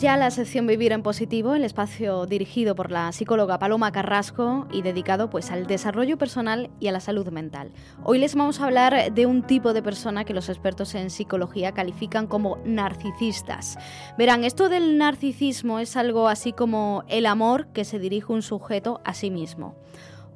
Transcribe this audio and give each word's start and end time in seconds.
Ya 0.00 0.16
la 0.16 0.30
sección 0.32 0.66
Vivir 0.66 0.90
en 0.90 1.02
Positivo, 1.02 1.54
el 1.54 1.62
espacio 1.62 2.26
dirigido 2.26 2.74
por 2.74 2.90
la 2.90 3.12
psicóloga 3.12 3.60
Paloma 3.60 3.92
Carrasco 3.92 4.66
y 4.72 4.82
dedicado 4.82 5.30
pues 5.30 5.52
al 5.52 5.66
desarrollo 5.68 6.18
personal 6.18 6.70
y 6.80 6.88
a 6.88 6.92
la 6.92 6.98
salud 6.98 7.28
mental. 7.28 7.72
Hoy 8.02 8.18
les 8.18 8.34
vamos 8.34 8.60
a 8.60 8.64
hablar 8.64 9.12
de 9.12 9.26
un 9.26 9.42
tipo 9.42 9.72
de 9.72 9.82
persona 9.82 10.24
que 10.24 10.34
los 10.34 10.48
expertos 10.48 10.94
en 10.96 11.10
psicología 11.10 11.72
califican 11.72 12.26
como 12.26 12.58
narcisistas. 12.64 13.78
Verán, 14.18 14.42
esto 14.42 14.68
del 14.68 14.98
narcisismo 14.98 15.78
es 15.78 15.96
algo 15.96 16.28
así 16.28 16.52
como 16.52 17.04
el 17.08 17.24
amor 17.24 17.68
que 17.68 17.84
se 17.84 18.00
dirige 18.00 18.32
un 18.32 18.42
sujeto 18.42 19.00
a 19.04 19.14
sí 19.14 19.30
mismo. 19.30 19.76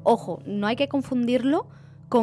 Ojo, 0.04 0.40
no 0.46 0.68
hay 0.68 0.76
que 0.76 0.88
confundirlo 0.88 1.62
con 1.64 1.78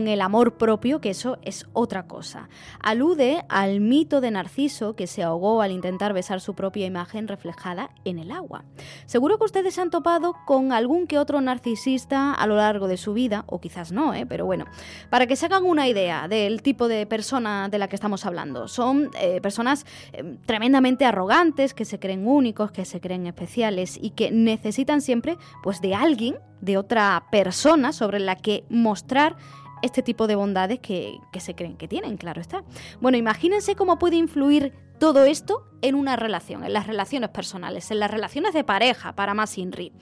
el 0.07 0.21
amor 0.21 0.57
propio, 0.57 0.99
que 0.99 1.11
eso 1.11 1.37
es 1.43 1.67
otra 1.73 2.07
cosa. 2.07 2.49
Alude 2.81 3.45
al 3.49 3.79
mito 3.79 4.19
de 4.19 4.31
Narciso 4.31 4.95
que 4.95 5.07
se 5.07 5.23
ahogó 5.23 5.61
al 5.61 5.71
intentar 5.71 6.13
besar 6.13 6.41
su 6.41 6.55
propia 6.55 6.85
imagen 6.85 7.27
reflejada 7.27 7.91
en 8.03 8.19
el 8.19 8.31
agua. 8.31 8.65
Seguro 9.05 9.37
que 9.37 9.45
ustedes 9.45 9.75
se 9.75 9.81
han 9.81 9.91
topado 9.91 10.35
con 10.45 10.71
algún 10.71 11.07
que 11.07 11.19
otro 11.19 11.39
narcisista 11.39 12.33
a 12.33 12.47
lo 12.47 12.55
largo 12.55 12.87
de 12.87 12.97
su 12.97 13.13
vida, 13.13 13.43
o 13.47 13.61
quizás 13.61 13.91
no, 13.91 14.13
¿eh? 14.13 14.25
pero 14.25 14.45
bueno, 14.45 14.65
para 15.09 15.27
que 15.27 15.35
se 15.35 15.45
hagan 15.45 15.63
una 15.63 15.87
idea 15.87 16.27
del 16.27 16.61
tipo 16.61 16.87
de 16.87 17.05
persona 17.05 17.69
de 17.69 17.77
la 17.77 17.87
que 17.87 17.95
estamos 17.95 18.25
hablando. 18.25 18.67
Son 18.67 19.11
eh, 19.19 19.39
personas 19.41 19.85
eh, 20.13 20.37
tremendamente 20.45 21.05
arrogantes, 21.05 21.73
que 21.73 21.85
se 21.85 21.99
creen 21.99 22.27
únicos, 22.27 22.71
que 22.71 22.85
se 22.85 22.99
creen 22.99 23.27
especiales 23.27 23.97
y 24.01 24.11
que 24.11 24.31
necesitan 24.31 25.01
siempre 25.01 25.37
pues 25.63 25.81
de 25.81 25.95
alguien, 25.95 26.35
de 26.65 26.77
otra 26.77 27.23
persona 27.31 27.93
sobre 27.93 28.19
la 28.19 28.35
que 28.35 28.65
mostrar 28.69 29.37
este 29.81 30.01
tipo 30.01 30.27
de 30.27 30.35
bondades 30.35 30.79
que, 30.79 31.19
se 31.39 31.55
creen 31.55 31.77
que 31.77 31.87
tienen, 31.87 32.17
claro 32.17 32.41
está. 32.41 32.63
Bueno, 32.99 33.17
imagínense 33.17 33.75
cómo 33.75 33.99
puede 33.99 34.15
influir 34.15 34.73
todo 34.99 35.25
esto 35.25 35.63
en 35.81 35.95
una 35.95 36.15
relación, 36.15 36.63
en 36.63 36.73
las 36.73 36.87
relaciones 36.87 37.29
personales, 37.29 37.91
en 37.91 37.99
las 37.99 38.09
relaciones 38.09 38.53
de 38.53 38.63
pareja, 38.63 39.13
para 39.15 39.33
más 39.33 39.57
INRI 39.57 39.93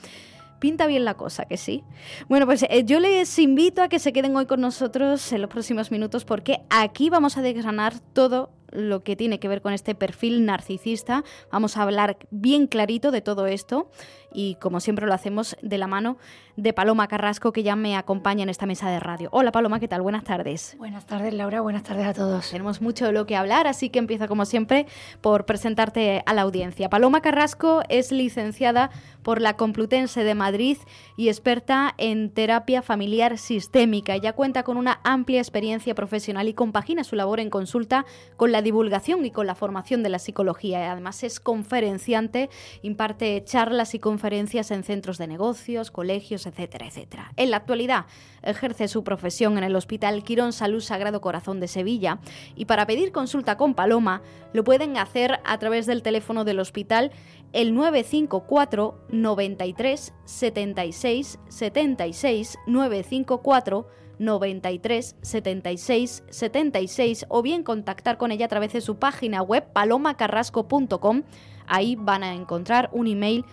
pinta 0.59 0.87
bien 0.87 1.03
la 1.03 1.15
cosa, 1.15 1.43
que 1.43 1.57
sí. 1.57 1.83
Bueno, 2.29 2.45
pues 2.45 2.63
eh, 2.63 2.85
yo 2.85 3.01
les 3.01 3.37
invito 3.37 3.81
a 3.81 3.89
que 3.89 3.99
se 3.99 4.13
queden 4.13 4.33
hoy 4.37 4.45
con 4.45 4.61
nosotros 4.61 5.33
en 5.33 5.41
los 5.41 5.49
próximos 5.49 5.91
minutos 5.91 6.23
porque 6.23 6.61
aquí 6.69 7.09
vamos 7.09 7.35
a 7.35 7.41
desgranar 7.41 7.99
todo 7.99 8.49
lo 8.73 9.03
que 9.03 9.15
tiene 9.15 9.39
que 9.39 9.47
ver 9.47 9.61
con 9.61 9.73
este 9.73 9.95
perfil 9.95 10.45
narcisista. 10.45 11.23
Vamos 11.51 11.77
a 11.77 11.83
hablar 11.83 12.17
bien 12.31 12.67
clarito 12.67 13.11
de 13.11 13.21
todo 13.21 13.47
esto 13.47 13.89
y 14.33 14.55
como 14.55 14.79
siempre 14.79 15.05
lo 15.05 15.13
hacemos 15.13 15.55
de 15.61 15.77
la 15.77 15.87
mano 15.87 16.17
de 16.55 16.73
Paloma 16.73 17.07
Carrasco 17.07 17.51
que 17.51 17.63
ya 17.63 17.75
me 17.75 17.95
acompaña 17.95 18.43
en 18.43 18.49
esta 18.49 18.65
mesa 18.65 18.89
de 18.89 18.99
radio. 18.99 19.29
Hola 19.31 19.51
Paloma, 19.51 19.79
¿qué 19.79 19.87
tal? 19.87 20.01
Buenas 20.01 20.23
tardes. 20.23 20.75
Buenas 20.77 21.05
tardes 21.05 21.33
Laura, 21.33 21.61
buenas 21.61 21.83
tardes 21.83 22.05
a 22.05 22.13
todos. 22.13 22.49
Tenemos 22.49 22.81
mucho 22.81 23.05
de 23.05 23.11
lo 23.11 23.25
que 23.25 23.35
hablar, 23.35 23.67
así 23.67 23.89
que 23.89 23.99
empiezo 23.99 24.27
como 24.27 24.45
siempre 24.45 24.85
por 25.21 25.45
presentarte 25.45 26.23
a 26.25 26.33
la 26.33 26.43
audiencia. 26.43 26.89
Paloma 26.89 27.21
Carrasco 27.21 27.81
es 27.89 28.11
licenciada 28.11 28.91
por 29.23 29.41
la 29.41 29.55
Complutense 29.55 30.23
de 30.23 30.35
Madrid 30.35 30.77
y 31.17 31.29
experta 31.29 31.93
en 31.97 32.29
terapia 32.29 32.81
familiar 32.81 33.37
sistémica. 33.37 34.15
Ella 34.15 34.33
cuenta 34.33 34.63
con 34.63 34.77
una 34.77 34.99
amplia 35.03 35.39
experiencia 35.39 35.95
profesional 35.95 36.47
y 36.47 36.53
compagina 36.53 37.03
su 37.03 37.15
labor 37.15 37.39
en 37.39 37.49
consulta 37.49 38.05
con 38.37 38.51
la 38.51 38.61
divulgación 38.63 39.25
y 39.25 39.31
con 39.31 39.45
la 39.45 39.55
formación 39.55 40.01
de 40.01 40.09
la 40.09 40.19
psicología. 40.19 40.91
Además 40.91 41.23
es 41.23 41.39
conferenciante, 41.39 42.49
imparte 42.81 43.43
charlas 43.43 43.93
y 43.93 43.99
conferencias 43.99 44.71
en 44.71 44.83
centros 44.83 45.17
de 45.17 45.27
negocios, 45.27 45.91
colegios, 45.91 46.45
etcétera, 46.45 46.87
etcétera. 46.87 47.31
En 47.35 47.51
la 47.51 47.57
actualidad 47.57 48.05
ejerce 48.41 48.87
su 48.87 49.03
profesión 49.03 49.57
en 49.57 49.63
el 49.63 49.75
Hospital 49.75 50.23
Quirón 50.23 50.53
Salud 50.53 50.81
Sagrado 50.81 51.21
Corazón 51.21 51.59
de 51.59 51.67
Sevilla 51.67 52.19
y 52.55 52.65
para 52.65 52.87
pedir 52.87 53.11
consulta 53.11 53.57
con 53.57 53.73
Paloma 53.73 54.21
lo 54.53 54.63
pueden 54.63 54.97
hacer 54.97 55.39
a 55.45 55.57
través 55.59 55.85
del 55.85 56.01
teléfono 56.01 56.43
del 56.43 56.59
hospital 56.59 57.11
el 57.53 57.75
954 57.75 59.05
93 59.09 60.13
76 60.25 61.39
76 61.47 62.57
954 62.65 64.02
93 64.23 65.15
76 65.21 66.23
76 66.29 67.25
o 67.29 67.41
bien 67.41 67.63
contactar 67.63 68.17
con 68.17 68.31
ella 68.31 68.45
a 68.45 68.49
través 68.49 68.73
de 68.73 68.81
su 68.81 68.97
página 68.97 69.41
web 69.41 69.65
palomacarrasco.com. 69.73 71.23
Ahí 71.67 71.95
van 71.95 72.23
a 72.23 72.33
encontrar 72.33 72.89
un 72.93 73.07
email 73.07 73.45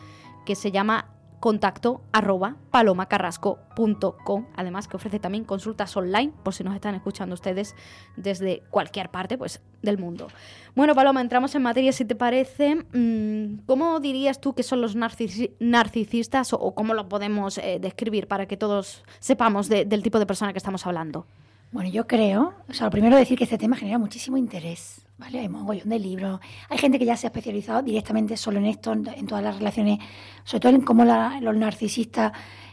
que 0.46 0.54
se 0.54 0.70
llama 0.70 1.06
contacto 1.40 2.02
arroba 2.12 2.56
palomacarrasco.com. 2.70 4.46
Además 4.54 4.86
que 4.86 4.96
ofrece 4.96 5.18
también 5.18 5.44
consultas 5.44 5.96
online 5.96 6.32
por 6.42 6.54
si 6.54 6.62
nos 6.62 6.74
están 6.74 6.94
escuchando 6.94 7.34
ustedes 7.34 7.74
desde 8.16 8.62
cualquier 8.70 9.08
parte 9.08 9.38
pues, 9.38 9.60
del 9.82 9.98
mundo. 9.98 10.28
Bueno, 10.76 10.94
Paloma, 10.94 11.20
entramos 11.20 11.54
en 11.54 11.62
materia 11.62 11.92
si 11.92 12.04
te 12.04 12.14
parece. 12.14 12.76
Mm, 12.92 13.64
¿Cómo 13.66 13.98
dirías 14.00 14.40
tú 14.40 14.54
que 14.54 14.62
son 14.62 14.80
los 14.80 14.94
narcisistas 14.94 16.52
o, 16.52 16.74
cómo 16.74 16.94
lo 16.94 17.08
podemos 17.08 17.58
eh, 17.58 17.78
describir 17.80 18.28
para 18.28 18.46
que 18.46 18.56
todos 18.56 19.02
sepamos 19.18 19.68
del 19.68 20.02
tipo 20.02 20.18
de 20.18 20.26
persona 20.26 20.52
que 20.52 20.58
estamos 20.58 20.86
hablando? 20.86 21.26
Bueno, 21.72 21.88
yo 21.88 22.08
creo, 22.08 22.54
o 22.68 22.74
sea, 22.74 22.86
lo 22.86 22.90
primero 22.90 23.16
decir 23.16 23.38
que 23.38 23.44
este 23.44 23.56
tema 23.56 23.76
genera 23.76 23.96
muchísimo 23.96 24.36
interés, 24.36 25.02
¿vale? 25.18 25.38
Hay 25.38 25.46
un 25.46 25.52
montón 25.52 25.88
de 25.88 26.00
libros, 26.00 26.40
hay 26.68 26.78
gente 26.78 26.98
que 26.98 27.04
ya 27.04 27.16
se 27.16 27.28
ha 27.28 27.28
especializado 27.28 27.80
directamente 27.80 28.36
solo 28.36 28.58
en 28.58 28.66
esto, 28.66 28.92
en, 28.92 29.26
todas 29.28 29.44
las 29.44 29.56
relaciones, 29.58 30.00
sobre 30.42 30.60
todo 30.62 30.72
en 30.72 30.80
cómo 30.80 31.04
los 31.04 31.56
narcisistas, 31.56 32.32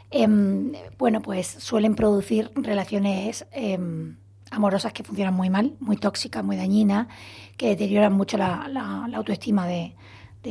em, 0.09 0.71
bueno, 0.97 1.21
pues 1.21 1.45
suelen 1.45 1.93
producir 1.93 2.51
relaciones 2.55 3.45
em, 3.51 4.17
amorosas 4.49 4.93
que 4.93 5.03
funcionan 5.03 5.35
muy 5.35 5.51
mal, 5.51 5.75
muy 5.79 5.97
tóxicas, 5.97 6.43
muy 6.43 6.57
dañinas, 6.57 7.07
que 7.55 7.67
deterioran 7.67 8.13
mucho 8.13 8.37
la, 8.37 8.65
autoestima 9.13 9.67
de, 9.67 9.93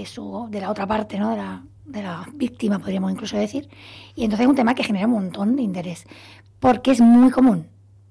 su, 0.05 0.47
de 0.51 0.61
la 0.61 0.71
otra 0.71 0.87
parte, 0.87 1.19
¿no? 1.19 1.31
De 1.31 1.37
la, 1.39 1.65
de 1.85 2.03
la 2.03 2.25
víctima, 2.33 2.79
podríamos 2.79 3.11
incluso 3.11 3.37
decir. 3.37 3.69
Y 4.15 4.23
entonces 4.23 4.45
es 4.45 4.51
un 4.51 4.57
tema 4.57 4.77
que 4.77 4.85
genera 4.85 5.07
un 5.07 5.15
montón 5.15 5.57
de 5.57 5.63
interés, 5.63 6.07
porque 6.61 6.93
es 6.93 7.01
muy 7.01 7.33
común 7.33 7.67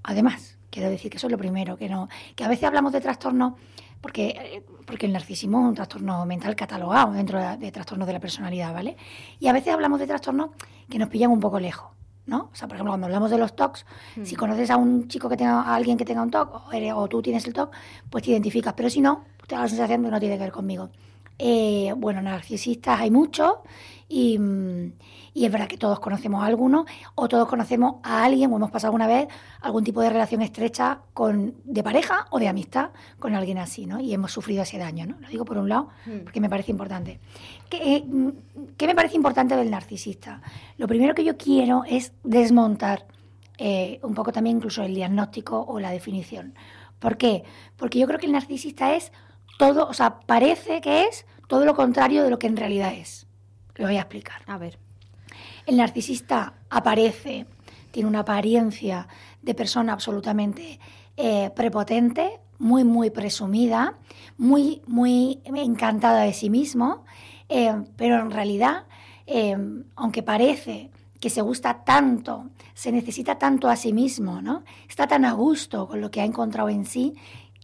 Además, 0.07 0.57
quiero 0.69 0.89
decir 0.89 1.09
que 1.09 1.17
eso 1.17 1.27
es 1.27 1.31
lo 1.31 1.37
primero, 1.37 1.77
que 1.77 1.89
no, 1.89 2.09
que 2.35 2.43
a 2.43 2.47
veces 2.47 2.65
hablamos 2.65 2.93
de 2.93 3.01
trastorno 3.01 3.57
porque, 4.01 4.63
porque 4.85 5.07
el 5.07 5.13
narcisismo 5.13 5.61
es 5.61 5.69
un 5.69 5.73
trastorno 5.73 6.25
mental 6.27 6.55
catalogado 6.55 7.13
dentro 7.13 7.39
de, 7.57 7.71
trastornos 7.71 8.05
de 8.05 8.13
la 8.13 8.19
personalidad, 8.19 8.71
¿vale? 8.71 8.97
Y 9.39 9.47
a 9.47 9.53
veces 9.53 9.73
hablamos 9.73 9.99
de 9.99 10.05
trastornos 10.05 10.51
que 10.87 10.99
nos 10.99 11.09
pillan 11.09 11.31
un 11.31 11.39
poco 11.39 11.59
lejos. 11.59 11.89
¿no? 12.27 12.49
O 12.51 12.55
sea, 12.55 12.67
por 12.67 12.75
ejemplo, 12.75 12.91
cuando 12.91 13.05
hablamos 13.05 13.29
de 13.29 13.37
los 13.37 13.55
TOCs, 13.55 13.85
si 14.23 14.35
mm. 14.35 14.37
conoces 14.37 14.71
a 14.71 14.77
un 14.77 15.07
chico 15.07 15.29
que 15.29 15.37
tenga, 15.37 15.61
a 15.61 15.75
alguien 15.75 15.95
que 15.95 16.05
tenga 16.05 16.23
un 16.23 16.31
TOC, 16.31 16.71
o, 16.95 17.07
tú 17.07 17.21
tienes 17.21 17.45
el 17.45 17.53
TOC, 17.53 17.71
pues 18.09 18.23
te 18.23 18.31
identificas. 18.31 18.73
Pero 18.73 18.89
si 18.89 19.01
no, 19.01 19.25
te 19.47 19.55
da 19.55 19.61
la 19.61 19.67
sensación 19.67 20.01
de 20.01 20.07
que 20.07 20.11
no 20.11 20.19
tiene 20.19 20.35
que 20.37 20.43
ver 20.43 20.51
conmigo. 20.51 20.89
Eh, 21.37 21.93
bueno, 21.97 22.21
narcisistas 22.21 22.99
hay 22.99 23.11
muchos 23.11 23.55
y, 24.07 24.39
es 25.33 25.51
verdad 25.51 25.67
que 25.67 25.77
todos 25.77 25.99
conocemos 25.99 26.41
a 26.43 26.45
alguno 26.45 26.85
o 27.15 27.27
todos 27.27 27.47
conocemos 27.49 27.95
a 28.03 28.23
alguien 28.23 28.51
o 28.53 28.55
hemos 28.55 28.71
pasado 28.71 28.89
alguna 28.89 29.07
vez 29.07 29.27
algún 29.61 29.83
tipo 29.83 29.99
de 30.01 30.09
relación 30.09 30.41
estrecha 30.41 30.99
con, 31.13 31.55
de 31.65 31.83
pareja 31.83 32.27
o 32.29 32.39
de 32.39 32.47
amistad 32.47 32.91
con 33.19 33.35
alguien 33.35 33.57
así, 33.57 33.85
¿no? 33.85 33.99
Y 33.99 34.13
hemos 34.13 34.31
sufrido 34.31 34.63
ese 34.63 34.77
daño, 34.77 35.05
¿no? 35.05 35.17
Lo 35.19 35.27
digo 35.27 35.43
por 35.43 35.57
un 35.57 35.67
lado 35.67 35.89
hmm. 36.05 36.19
porque 36.23 36.39
me 36.39 36.49
parece 36.49 36.71
importante. 36.71 37.19
¿Qué, 37.69 37.95
eh, 37.95 38.05
¿Qué, 38.77 38.87
me 38.87 38.95
parece 38.95 39.17
importante 39.17 39.57
del 39.57 39.69
narcisista? 39.69 40.41
Lo 40.77 40.87
primero 40.87 41.13
que 41.13 41.25
yo 41.25 41.35
quiero 41.35 41.83
es 41.85 42.13
desmontar 42.23 43.05
eh, 43.57 43.99
un 44.03 44.13
poco 44.13 44.31
también 44.31 44.57
incluso 44.57 44.83
el 44.83 44.95
diagnóstico 44.95 45.65
o 45.67 45.79
la 45.79 45.91
definición. 45.91 46.53
¿Por 46.99 47.17
qué? 47.17 47.43
Porque 47.75 47.99
yo 47.99 48.07
creo 48.07 48.19
que 48.19 48.25
el 48.25 48.31
narcisista 48.31 48.95
es 48.95 49.11
todo, 49.57 49.87
o 49.87 49.93
sea, 49.93 50.19
parece 50.19 50.81
que 50.81 51.05
es 51.05 51.25
todo 51.47 51.65
lo 51.65 51.75
contrario 51.75 52.23
de 52.23 52.29
lo 52.29 52.39
que 52.39 52.47
en 52.47 52.57
realidad 52.57 52.93
es. 52.93 53.27
Lo 53.75 53.85
voy 53.85 53.97
a 53.97 54.01
explicar. 54.01 54.41
A 54.47 54.57
ver. 54.57 54.79
El 55.65 55.77
narcisista 55.77 56.53
aparece, 56.69 57.45
tiene 57.91 58.07
una 58.07 58.19
apariencia 58.19 59.07
de 59.41 59.53
persona 59.53 59.93
absolutamente 59.93 60.79
eh, 61.17 61.49
prepotente, 61.55 62.39
muy, 62.57 62.83
muy 62.83 63.09
presumida, 63.09 63.95
muy, 64.37 64.81
muy 64.87 65.41
encantada 65.45 66.21
de 66.21 66.33
sí 66.33 66.49
mismo, 66.49 67.03
eh, 67.49 67.73
pero 67.95 68.19
en 68.19 68.31
realidad, 68.31 68.85
eh, 69.27 69.57
aunque 69.95 70.23
parece 70.23 70.91
que 71.19 71.29
se 71.29 71.41
gusta 71.41 71.83
tanto, 71.83 72.49
se 72.73 72.91
necesita 72.91 73.37
tanto 73.37 73.69
a 73.69 73.75
sí 73.75 73.93
mismo, 73.93 74.41
¿no? 74.41 74.63
Está 74.87 75.07
tan 75.07 75.25
a 75.25 75.31
gusto 75.33 75.87
con 75.87 76.01
lo 76.01 76.11
que 76.11 76.21
ha 76.21 76.25
encontrado 76.25 76.69
en 76.69 76.85
sí 76.85 77.15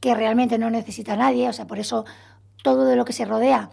que 0.01 0.13
realmente 0.13 0.57
no 0.57 0.69
necesita 0.69 1.13
a 1.13 1.17
nadie, 1.17 1.47
o 1.47 1.53
sea, 1.53 1.67
por 1.67 1.79
eso 1.79 2.03
todo 2.61 2.83
de 2.83 2.97
lo 2.97 3.05
que 3.05 3.13
se 3.13 3.23
rodea 3.23 3.69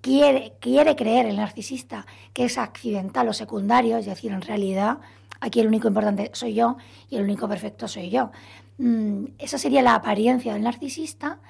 quiere, 0.00 0.54
quiere 0.60 0.96
creer 0.96 1.26
el 1.26 1.36
narcisista 1.36 2.06
que 2.32 2.44
es 2.44 2.58
accidental 2.58 3.28
o 3.28 3.32
secundario, 3.32 3.96
es 3.98 4.06
decir, 4.06 4.32
en 4.32 4.42
realidad 4.42 4.98
aquí 5.40 5.60
el 5.60 5.68
único 5.68 5.88
importante 5.88 6.30
soy 6.32 6.54
yo 6.54 6.76
y 7.10 7.16
el 7.16 7.24
único 7.24 7.48
perfecto 7.48 7.88
soy 7.88 8.10
yo. 8.10 8.30
Mm, 8.78 9.24
esa 9.38 9.58
sería 9.58 9.82
la 9.82 9.94
apariencia 9.94 10.52
del 10.52 10.62
narcisista. 10.62 11.40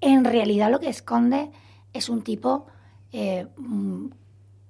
En 0.00 0.24
realidad 0.24 0.70
lo 0.70 0.80
que 0.80 0.88
esconde 0.88 1.50
es 1.92 2.08
un 2.08 2.22
tipo 2.22 2.66
eh, 3.12 3.46
mm, 3.56 4.06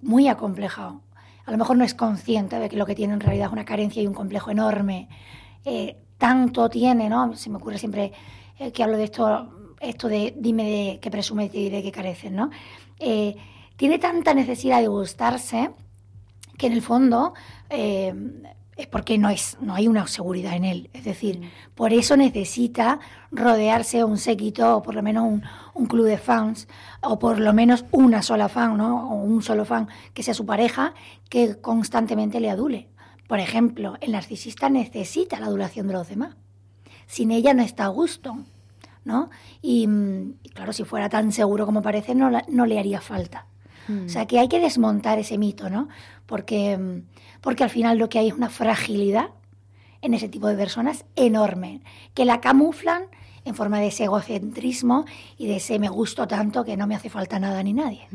muy 0.02 0.28
acomplejado. 0.28 1.02
A 1.46 1.50
lo 1.50 1.58
mejor 1.58 1.76
no 1.76 1.84
es 1.84 1.94
consciente 1.94 2.58
de 2.58 2.68
que 2.68 2.76
lo 2.76 2.86
que 2.86 2.94
tiene 2.94 3.14
en 3.14 3.20
realidad 3.20 3.46
es 3.46 3.52
una 3.52 3.64
carencia 3.64 4.02
y 4.02 4.06
un 4.06 4.14
complejo 4.14 4.50
enorme. 4.50 5.08
Eh, 5.64 5.96
tanto 6.20 6.68
tiene, 6.68 7.08
¿no? 7.08 7.34
Se 7.34 7.50
me 7.50 7.56
ocurre 7.56 7.78
siempre 7.78 8.12
eh, 8.60 8.70
que 8.70 8.84
hablo 8.84 8.96
de 8.96 9.04
esto, 9.04 9.74
esto 9.80 10.06
de 10.06 10.34
dime 10.36 10.64
de 10.64 10.98
qué 11.00 11.10
presume 11.10 11.46
y 11.46 11.48
te 11.48 11.58
diré 11.58 11.82
que 11.82 11.90
careces, 11.90 12.30
¿no? 12.30 12.50
tiene 13.76 13.98
tanta 13.98 14.34
necesidad 14.34 14.82
de 14.82 14.88
gustarse 14.88 15.70
que 16.58 16.66
en 16.66 16.74
el 16.74 16.82
fondo 16.82 17.32
es 18.80 18.86
porque 18.86 19.18
no, 19.18 19.28
es, 19.28 19.58
no 19.60 19.74
hay 19.74 19.86
una 19.86 20.06
seguridad 20.06 20.54
en 20.54 20.64
él. 20.64 20.90
Es 20.92 21.04
decir, 21.04 21.40
mm. 21.40 21.74
por 21.74 21.92
eso 21.92 22.16
necesita 22.16 22.98
rodearse 23.30 24.04
un 24.04 24.16
séquito 24.18 24.76
o 24.76 24.82
por 24.82 24.94
lo 24.94 25.02
menos 25.02 25.24
un, 25.24 25.42
un, 25.74 25.86
club 25.86 26.06
de 26.06 26.18
fans 26.18 26.66
o 27.02 27.18
por 27.18 27.38
lo 27.38 27.52
menos 27.52 27.84
una 27.92 28.22
sola 28.22 28.48
fan 28.48 28.76
¿no? 28.76 29.10
o 29.10 29.14
un 29.16 29.42
solo 29.42 29.64
fan 29.64 29.88
que 30.14 30.22
sea 30.22 30.34
su 30.34 30.46
pareja 30.46 30.94
que 31.28 31.60
constantemente 31.60 32.40
le 32.40 32.50
adule. 32.50 32.88
Por 33.30 33.38
ejemplo, 33.38 33.96
el 34.00 34.10
narcisista 34.10 34.68
necesita 34.68 35.38
la 35.38 35.46
adulación 35.46 35.86
de 35.86 35.92
los 35.92 36.08
demás. 36.08 36.34
Sin 37.06 37.30
ella 37.30 37.54
no 37.54 37.62
está 37.62 37.84
a 37.84 37.88
gusto. 37.88 38.36
¿no? 39.04 39.30
Y, 39.62 39.86
claro, 40.52 40.72
si 40.72 40.82
fuera 40.82 41.08
tan 41.08 41.30
seguro 41.30 41.64
como 41.64 41.80
parece, 41.80 42.16
no, 42.16 42.32
no 42.48 42.66
le 42.66 42.80
haría 42.80 43.00
falta. 43.00 43.46
Mm. 43.86 44.06
O 44.06 44.08
sea 44.08 44.26
que 44.26 44.40
hay 44.40 44.48
que 44.48 44.58
desmontar 44.58 45.20
ese 45.20 45.38
mito, 45.38 45.70
¿no? 45.70 45.88
Porque 46.26 47.04
porque 47.40 47.62
al 47.62 47.70
final 47.70 47.98
lo 47.98 48.08
que 48.08 48.18
hay 48.18 48.28
es 48.28 48.34
una 48.34 48.50
fragilidad 48.50 49.30
en 50.02 50.12
ese 50.12 50.28
tipo 50.28 50.48
de 50.48 50.56
personas 50.56 51.04
enorme, 51.14 51.82
que 52.14 52.24
la 52.24 52.40
camuflan 52.40 53.04
en 53.44 53.54
forma 53.54 53.80
de 53.80 53.88
ese 53.88 54.04
egocentrismo 54.04 55.04
y 55.38 55.46
de 55.46 55.56
ese 55.56 55.78
me 55.78 55.88
gusto 55.88 56.26
tanto 56.26 56.64
que 56.64 56.76
no 56.76 56.86
me 56.86 56.94
hace 56.94 57.08
falta 57.08 57.38
nada 57.38 57.62
ni 57.62 57.72
nadie. 57.72 58.06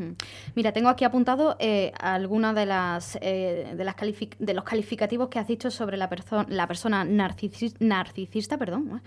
Mira, 0.55 0.71
tengo 0.71 0.89
aquí 0.89 1.03
apuntado 1.03 1.55
eh, 1.59 1.91
algunos 1.99 2.55
de, 2.55 2.65
las, 2.65 3.17
eh, 3.21 3.73
de, 3.75 3.83
las 3.83 3.95
de 3.95 4.53
los 4.53 4.63
calificativos 4.63 5.29
que 5.29 5.39
has 5.39 5.47
dicho 5.47 5.71
sobre 5.71 5.97
la, 5.97 6.09
la 6.47 6.67
persona 6.67 7.03
narcisista, 7.03 8.57
perdón, 8.57 9.01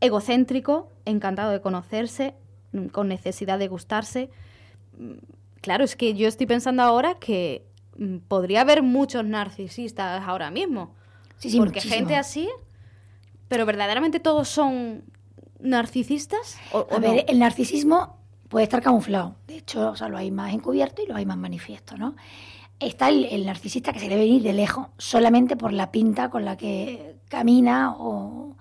egocéntrico, 0.00 0.90
encantado 1.04 1.50
de 1.50 1.60
conocerse, 1.60 2.34
mm, 2.72 2.86
con 2.86 3.08
necesidad 3.08 3.58
de 3.58 3.68
gustarse. 3.68 4.30
Mm, 4.98 5.14
claro, 5.60 5.84
es 5.84 5.96
que 5.96 6.14
yo 6.14 6.28
estoy 6.28 6.46
pensando 6.46 6.82
ahora 6.82 7.14
que 7.14 7.64
Mm, 7.96 8.18
podría 8.28 8.62
haber 8.62 8.82
muchos 8.82 9.24
narcisistas 9.24 10.22
ahora 10.26 10.50
mismo. 10.50 10.94
Sí, 11.38 11.50
sí, 11.50 11.58
porque 11.58 11.80
gente 11.80 12.16
así, 12.16 12.48
pero 13.48 13.66
verdaderamente 13.66 14.20
todos 14.20 14.48
son 14.48 15.04
narcisistas. 15.64 16.58
¿o, 16.72 16.86
a 16.90 16.98
ver, 16.98 17.24
el 17.26 17.38
narcisismo 17.40 18.16
puede 18.48 18.64
estar 18.64 18.82
camuflado. 18.82 19.34
De 19.48 19.56
hecho, 19.56 19.90
o 19.90 19.96
sea, 19.96 20.08
lo 20.08 20.16
hay 20.16 20.30
más 20.30 20.54
encubierto 20.54 21.02
y 21.02 21.06
lo 21.06 21.16
hay 21.16 21.26
más 21.26 21.36
manifiesto, 21.36 21.96
¿no? 21.96 22.14
Está 22.78 23.08
el, 23.08 23.46
narcisista 23.46 23.92
que 23.92 23.98
se 23.98 24.08
debe 24.08 24.26
ir 24.26 24.42
de 24.42 24.52
lejos, 24.52 24.88
solamente 24.98 25.56
por 25.56 25.72
la 25.72 25.90
pinta 25.90 26.28
con 26.30 26.44
la 26.44 26.56
que 26.56 27.16
camina 27.28 27.94
o, 27.96 28.56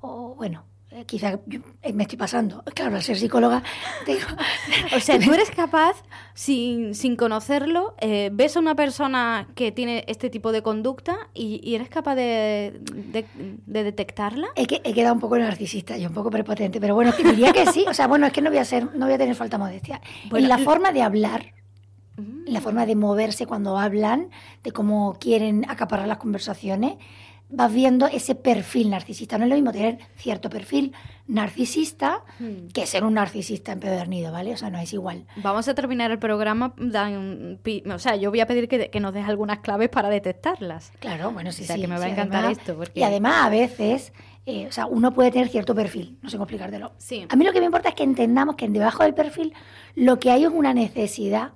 o 0.00 0.34
bueno, 0.34 0.64
eh, 0.94 1.04
quizá 1.06 1.40
eh, 1.82 1.92
me 1.92 2.02
estoy 2.02 2.18
pasando. 2.18 2.62
Claro, 2.74 2.96
al 2.96 3.02
ser 3.02 3.16
psicóloga, 3.16 3.62
O 4.96 5.00
sea, 5.00 5.18
tú 5.24 5.32
eres 5.32 5.50
capaz, 5.50 6.02
sin, 6.34 6.94
sin 6.94 7.16
conocerlo, 7.16 7.94
eh, 7.98 8.28
ves 8.32 8.56
a 8.56 8.60
una 8.60 8.74
persona 8.74 9.48
que 9.54 9.72
tiene 9.72 10.04
este 10.06 10.28
tipo 10.28 10.52
de 10.52 10.62
conducta 10.62 11.16
y, 11.32 11.74
eres 11.74 11.88
capaz 11.88 12.14
de, 12.14 12.80
de, 12.84 13.82
detectarla. 13.84 14.48
He, 14.54 14.66
que, 14.66 14.82
he 14.84 14.92
quedado 14.92 15.14
un 15.14 15.20
poco 15.20 15.38
narcisista 15.38 15.96
y 15.96 16.04
un 16.04 16.12
poco 16.12 16.30
prepotente, 16.30 16.78
pero 16.78 16.94
bueno, 16.94 17.12
diría 17.16 17.52
que 17.52 17.66
sí. 17.66 17.86
O 17.88 17.94
sea, 17.94 18.06
bueno, 18.06 18.26
es 18.26 18.32
que 18.32 18.42
no 18.42 18.50
voy 18.50 18.58
a 18.58 18.64
ser, 18.64 18.94
no 18.94 19.06
voy 19.06 19.14
a 19.14 19.18
tener 19.18 19.34
falta 19.34 19.56
de 19.56 19.64
modestia. 19.64 20.00
en 20.30 20.48
la 20.48 20.58
forma 20.58 20.92
de 20.92 21.02
hablar, 21.02 21.54
en 22.18 22.52
la 22.52 22.60
forma 22.60 22.84
de 22.84 22.96
moverse 22.96 23.46
cuando 23.46 23.78
hablan, 23.78 24.28
de 24.62 24.72
cómo 24.72 25.16
quieren 25.18 25.64
acaparar 25.68 26.06
las 26.06 26.18
conversaciones, 26.18 26.96
vas 27.52 27.72
viendo 27.72 28.06
ese 28.06 28.34
perfil 28.34 28.90
narcisista. 28.90 29.38
No 29.38 29.44
es 29.44 29.50
lo 29.50 29.56
mismo 29.56 29.72
tener 29.72 29.98
cierto 30.16 30.50
perfil 30.50 30.92
narcisista 31.28 32.24
hmm. 32.40 32.68
que 32.72 32.86
ser 32.86 33.04
un 33.04 33.14
narcisista 33.14 33.72
empedernido, 33.72 34.32
¿vale? 34.32 34.52
O 34.52 34.56
sea, 34.56 34.70
no 34.70 34.78
es 34.78 34.92
igual. 34.92 35.26
Vamos 35.36 35.68
a 35.68 35.74
terminar 35.74 36.10
el 36.10 36.18
programa, 36.18 36.74
o 36.76 37.98
sea, 37.98 38.16
yo 38.16 38.30
voy 38.30 38.40
a 38.40 38.46
pedir 38.46 38.68
que, 38.68 39.00
nos 39.00 39.14
des 39.14 39.26
algunas 39.26 39.60
claves 39.60 39.88
para 39.88 40.08
detectarlas. 40.08 40.92
Claro, 40.98 41.30
bueno, 41.30 41.52
sí, 41.52 41.62
o 41.62 41.66
sea, 41.66 41.76
que 41.76 41.88
me 41.88 41.98
va 41.98 42.06
a 42.06 42.08
encantar 42.08 42.50
esto. 42.50 42.76
Y 42.94 43.02
además, 43.02 43.46
a 43.46 43.50
veces, 43.50 44.12
eh, 44.46 44.66
o 44.66 44.72
sea, 44.72 44.86
uno 44.86 45.12
puede 45.12 45.30
tener 45.30 45.48
cierto 45.48 45.74
perfil, 45.74 46.18
no 46.22 46.30
sé 46.30 46.36
cómo 46.36 46.44
explicártelo. 46.44 46.92
Sí. 46.98 47.26
A 47.28 47.36
mí 47.36 47.44
lo 47.44 47.52
que 47.52 47.60
me 47.60 47.66
importa 47.66 47.90
es 47.90 47.94
que 47.94 48.04
entendamos 48.04 48.56
que 48.56 48.68
debajo 48.68 49.02
del 49.02 49.14
perfil 49.14 49.52
lo 49.94 50.18
que 50.18 50.30
hay 50.30 50.44
es 50.44 50.50
una 50.50 50.72
necesidad 50.72 51.52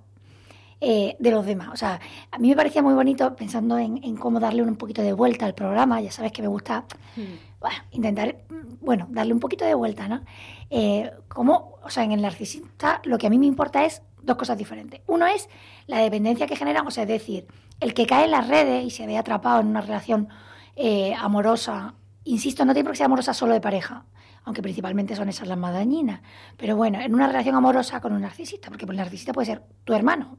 eh, 0.81 1.17
de 1.19 1.31
los 1.31 1.46
demás. 1.46 1.70
O 1.73 1.76
sea, 1.76 2.00
a 2.31 2.38
mí 2.38 2.49
me 2.49 2.56
parecía 2.56 2.82
muy 2.82 2.94
bonito 2.94 3.34
pensando 3.34 3.78
en, 3.78 4.17
cómo 4.17 4.40
darle 4.40 4.62
un 4.62 4.76
poquito 4.76 5.02
de 5.02 5.12
vuelta 5.12 5.46
al 5.46 5.55
programa. 5.55 6.00
Ya 6.00 6.11
sabes 6.11 6.32
que 6.32 6.43
me 6.43 6.49
gusta 6.49 6.84
hmm. 7.17 7.67
intentar, 7.93 8.37
bueno, 8.81 9.06
darle 9.11 9.32
un 9.32 9.40
poquito 9.40 9.64
de 9.64 9.75
vuelta, 9.75 10.08
¿no? 10.08 10.23
Eh, 10.70 11.11
como, 11.28 11.78
o 11.82 11.90
sea, 11.90 12.05
en 12.05 12.12
el 12.12 12.23
narcisista 12.23 13.00
lo 13.05 13.19
que 13.19 13.26
a 13.26 13.31
mí 13.31 13.38
me 13.38 13.46
importa 13.46 13.84
es 13.84 14.02
dos 14.23 14.37
cosas 14.37 14.58
diferentes. 14.58 15.00
Uno 15.06 15.26
es 15.26 15.49
la 15.87 15.99
dependencia 15.99 16.46
que 16.46 16.56
generan, 16.56 16.87
o 16.87 16.90
sea, 16.90 17.05
es 17.05 17.08
decir, 17.08 17.46
el 17.81 17.94
que 17.94 18.06
cae 18.06 18.25
en 18.25 18.32
las 18.32 18.49
redes 18.49 18.84
y 18.84 18.90
se 18.90 19.06
ve 19.06 19.17
atrapado 19.17 19.61
en 19.61 19.69
una 19.69 19.81
relación 19.81 20.28
eh, 20.75 21.14
amorosa, 21.19 21.94
insisto, 22.25 22.64
no 22.64 22.75
tiene 22.75 22.84
por 22.84 22.93
qué 22.93 22.99
ser 22.99 23.06
amorosa 23.06 23.32
solo 23.32 23.55
de 23.55 23.61
pareja, 23.61 24.05
aunque 24.44 24.62
principalmente 24.62 25.17
son 25.17 25.28
esas 25.28 25.49
las 25.49 25.56
más 25.56 25.73
dañinas. 25.73 26.20
Pero 26.56 26.76
bueno, 26.76 27.00
en 27.00 27.14
una 27.14 27.28
relación 27.28 27.55
amorosa 27.55 28.00
con 28.00 28.12
un 28.12 28.23
narcisista, 28.23 28.69
porque 28.69 28.84
el 28.84 28.96
narcisista 28.96 29.32
puede 29.32 29.46
ser 29.46 29.62
tu 29.84 29.94
hermano, 29.94 30.38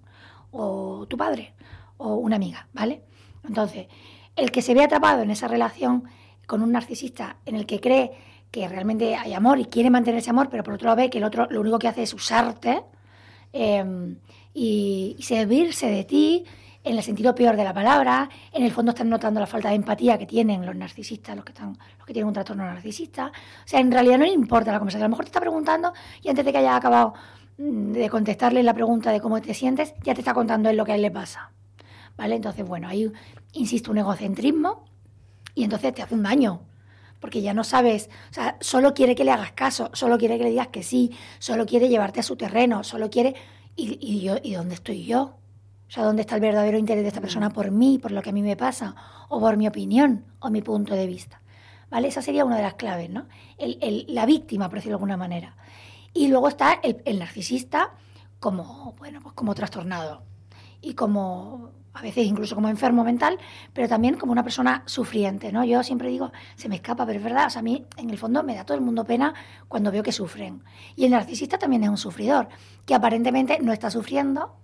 o 0.52 1.06
tu 1.08 1.18
padre 1.18 1.54
o 1.98 2.16
una 2.16 2.36
amiga, 2.36 2.68
¿vale? 2.74 3.02
Entonces, 3.48 3.88
el 4.36 4.52
que 4.52 4.62
se 4.62 4.74
ve 4.74 4.84
atrapado 4.84 5.24
en 5.24 5.32
esa 5.32 5.48
relación 5.48 6.04
con 6.46 6.62
un 6.62 6.72
narcisista 6.72 7.38
en 7.46 7.56
el 7.56 7.66
que 7.66 7.80
cree 7.80 8.12
que 8.52 8.68
realmente 8.68 9.16
hay 9.16 9.34
amor 9.34 9.60
y 9.60 9.66
quiere 9.66 9.90
mantener 9.90 10.20
ese 10.20 10.30
amor, 10.30 10.48
pero 10.50 10.64
por 10.64 10.76
otro 10.76 10.86
lado 10.86 10.98
ve 10.98 11.10
que 11.10 11.18
el 11.18 11.24
otro 11.24 11.48
lo 11.50 11.62
único 11.62 11.80
que 11.80 11.88
hace 11.88 12.04
es 12.04 12.14
usarte 12.14 12.84
em, 13.52 14.18
y, 14.54 15.18
servirse 15.20 15.88
de 15.88 16.04
ti 16.06 16.46
en 16.84 16.96
el 16.96 17.04
sentido 17.04 17.36
peor 17.36 17.58
de 17.58 17.66
la 17.66 17.74
palabra, 17.74 18.30
en 18.54 18.64
el 18.64 18.72
fondo 18.72 18.92
están 18.92 19.10
notando 19.10 19.42
la 19.42 19.48
falta 19.48 19.70
de 19.70 19.76
empatía 19.76 20.18
que 20.18 20.26
tienen 20.26 20.66
los 20.66 20.76
narcisistas, 20.76 21.36
los 21.36 21.44
que 21.44 21.52
están, 21.52 21.78
los 21.98 22.08
que 22.08 22.14
tienen 22.14 22.28
un 22.28 22.34
trastorno 22.34 22.64
narcisista. 22.64 23.28
O 23.28 23.68
sea, 23.68 23.82
en 23.82 23.92
realidad 23.92 24.18
no 24.18 24.24
le 24.24 24.32
importa 24.32 24.72
la 24.72 24.80
conversación. 24.80 25.04
A 25.04 25.08
lo 25.08 25.10
mejor 25.10 25.26
te 25.26 25.30
está 25.30 25.42
preguntando 25.42 25.92
y 26.24 26.30
antes 26.30 26.46
de 26.46 26.52
que 26.54 26.60
haya 26.60 26.78
acabado 26.78 27.14
de 27.58 28.10
contestarle 28.10 28.62
la 28.64 28.74
pregunta 28.74 29.12
de 29.12 29.20
cómo 29.20 29.42
te 29.42 29.54
sientes, 29.54 29.94
ya 30.04 30.14
te 30.14 30.22
está 30.22 30.34
contando 30.34 30.70
él 30.70 30.78
lo 30.78 30.86
que 30.86 30.92
a 30.92 30.96
él 30.96 31.02
le 31.02 31.12
pasa. 31.12 31.52
¿Vale? 32.16 32.36
Entonces, 32.36 32.68
bueno, 32.68 32.88
ahí, 32.88 33.12
insisto, 33.54 33.92
un 33.92 33.98
egocentrismo 34.00 34.86
y 35.54 35.64
entonces 35.64 35.94
te 35.94 36.02
hace 36.02 36.16
un 36.16 36.24
daño. 36.24 36.62
Porque 37.20 37.42
ya 37.42 37.54
no 37.56 37.64
sabes, 37.64 38.10
o 38.30 38.34
sea, 38.34 38.58
solo 38.62 38.94
quiere 38.94 39.16
que 39.16 39.24
le 39.24 39.32
hagas 39.32 39.52
caso, 39.54 39.90
solo 39.94 40.20
quiere 40.20 40.38
que 40.38 40.44
le 40.44 40.52
digas 40.52 40.68
que 40.68 40.84
sí, 40.84 41.16
solo 41.40 41.66
quiere 41.66 41.90
llevarte 41.90 42.20
a 42.20 42.24
su 42.24 42.36
terreno, 42.36 42.84
solo 42.84 43.10
quiere. 43.10 43.36
¿Y, 43.76 44.22
yo, 44.22 44.36
¿y 44.42 44.54
dónde 44.54 44.76
estoy 44.76 45.06
yo? 45.06 45.38
O 45.88 45.92
sea, 45.92 46.04
¿dónde 46.04 46.22
está 46.22 46.36
el 46.36 46.42
verdadero 46.42 46.78
interés 46.78 47.04
de 47.04 47.08
esta 47.08 47.22
persona 47.22 47.50
por 47.50 47.72
mí, 47.72 47.98
por 47.98 48.12
lo 48.12 48.22
que 48.22 48.30
a 48.30 48.34
mí 48.34 48.42
me 48.42 48.56
pasa, 48.56 48.96
o 49.30 49.40
por 49.40 49.58
mi 49.58 49.68
opinión, 49.68 50.26
o 50.40 50.50
mi 50.50 50.62
punto 50.62 50.94
de 50.94 51.08
vista? 51.08 51.42
¿Vale? 51.90 52.10
Esa 52.10 52.22
sería 52.22 52.46
una 52.46 52.58
de 52.58 52.64
las 52.64 52.74
claves, 52.74 53.10
¿no? 53.10 53.28
El, 53.58 54.06
la 54.10 54.26
víctima, 54.26 54.68
por 54.70 54.80
decirlo 54.80 54.98
de 54.98 55.02
alguna 55.02 55.18
manera. 55.18 55.56
Y 56.14 56.28
luego 56.28 56.48
está 56.48 56.80
el, 56.84 57.20
narcisista 57.20 57.92
como, 58.40 58.96
bueno, 58.98 59.20
pues 59.22 59.34
como 59.34 59.54
trastornado 59.56 60.24
y 60.82 60.94
como 60.94 61.72
a 61.94 62.02
veces 62.02 62.28
incluso 62.28 62.54
como 62.54 62.70
enfermo 62.70 63.04
mental, 63.04 63.40
pero 63.74 63.88
también 63.88 64.18
como 64.18 64.32
una 64.32 64.44
persona 64.44 64.84
sufriente, 64.86 65.52
¿no? 65.52 65.66
Yo 65.66 65.82
siempre 65.82 66.10
digo, 66.10 66.32
se 66.56 66.70
me 66.70 66.76
escapa, 66.76 67.06
pero 67.08 67.18
es 67.18 67.26
verdad, 67.26 67.48
o 67.48 67.50
sea, 67.50 67.62
a 67.62 67.64
mí 67.64 67.86
en 67.98 68.12
el 68.12 68.20
fondo 68.20 68.44
me 68.44 68.54
da 68.54 68.66
todo 68.66 68.78
el 68.78 68.84
mundo 68.84 69.04
pena 69.04 69.34
cuando 69.68 69.92
veo 69.92 70.04
que 70.04 70.12
sufren. 70.12 70.64
Y 70.96 71.06
el 71.06 71.12
narcisista 71.12 71.58
también 71.58 71.84
es 71.84 71.90
un 71.90 71.98
sufridor, 71.98 72.50
que 72.86 72.94
aparentemente 72.94 73.58
no 73.62 73.74
está 73.74 73.90
sufriendo, 73.90 74.56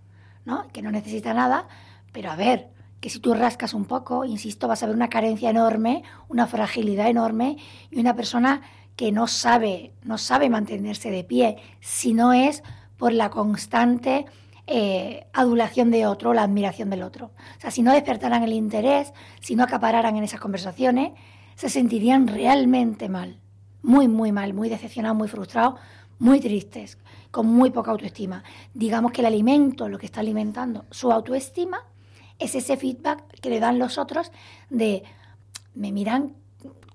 ¿no? 0.46 0.68
Que 0.68 0.84
no 0.84 0.92
necesita 0.92 1.34
nada, 1.34 1.68
pero 2.12 2.30
a 2.30 2.36
ver, 2.36 2.70
que 3.04 3.10
si 3.10 3.20
tú 3.20 3.34
rascas 3.34 3.74
un 3.74 3.84
poco, 3.84 4.24
insisto, 4.24 4.70
vas 4.70 4.82
a 4.82 4.86
ver 4.86 4.96
una 4.96 5.10
carencia 5.10 5.50
enorme, 5.50 6.04
una 6.30 6.48
fragilidad 6.48 7.10
enorme 7.10 7.58
y 7.92 8.00
una 8.00 8.16
persona 8.16 8.62
que 8.96 9.12
no 9.12 9.28
sabe, 9.28 9.94
no 10.04 10.18
sabe 10.18 10.50
mantenerse 10.50 11.10
de 11.12 11.24
pie, 11.24 11.58
si 11.80 12.14
no 12.14 12.34
es 12.34 12.64
por 12.98 13.12
la 13.12 13.30
constante 13.30 14.26
eh, 14.68 15.28
adulación 15.34 15.92
de 15.92 16.06
otro, 16.06 16.34
la 16.34 16.44
admiración 16.44 16.90
del 16.90 17.04
otro. 17.04 17.32
O 17.58 17.62
sea, 17.62 17.72
si 17.72 17.82
no 17.82 17.92
despertaran 17.92 18.44
el 18.44 18.54
interés, 18.54 19.14
si 19.42 19.56
no 19.56 19.64
acapararan 19.64 20.16
en 20.16 20.24
esas 20.24 20.40
conversaciones, 20.40 21.12
se 21.56 21.70
sentirían 21.70 22.28
realmente 22.28 23.10
mal, 23.10 23.40
muy, 23.82 24.08
muy 24.08 24.32
mal, 24.32 24.54
muy 24.54 24.70
decepcionados, 24.70 25.18
muy 25.18 25.28
frustrados, 25.28 25.80
muy 26.20 26.40
tristes, 26.40 26.98
con 27.32 27.48
muy 27.48 27.72
poca 27.72 27.92
autoestima. 27.92 28.44
Digamos 28.74 29.12
que 29.12 29.22
el 29.22 29.28
alimento, 29.28 29.90
lo 29.90 29.98
que 29.98 30.06
está 30.06 30.22
alimentando 30.22 30.86
su 30.92 31.12
autoestima, 31.12 31.84
es 32.40 32.56
ese 32.56 32.78
feedback 32.78 33.24
que 33.42 33.50
le 33.50 33.60
dan 33.60 33.80
los 33.80 33.98
otros 33.98 34.32
de 34.70 35.04
me 35.76 35.92
miran 35.92 36.36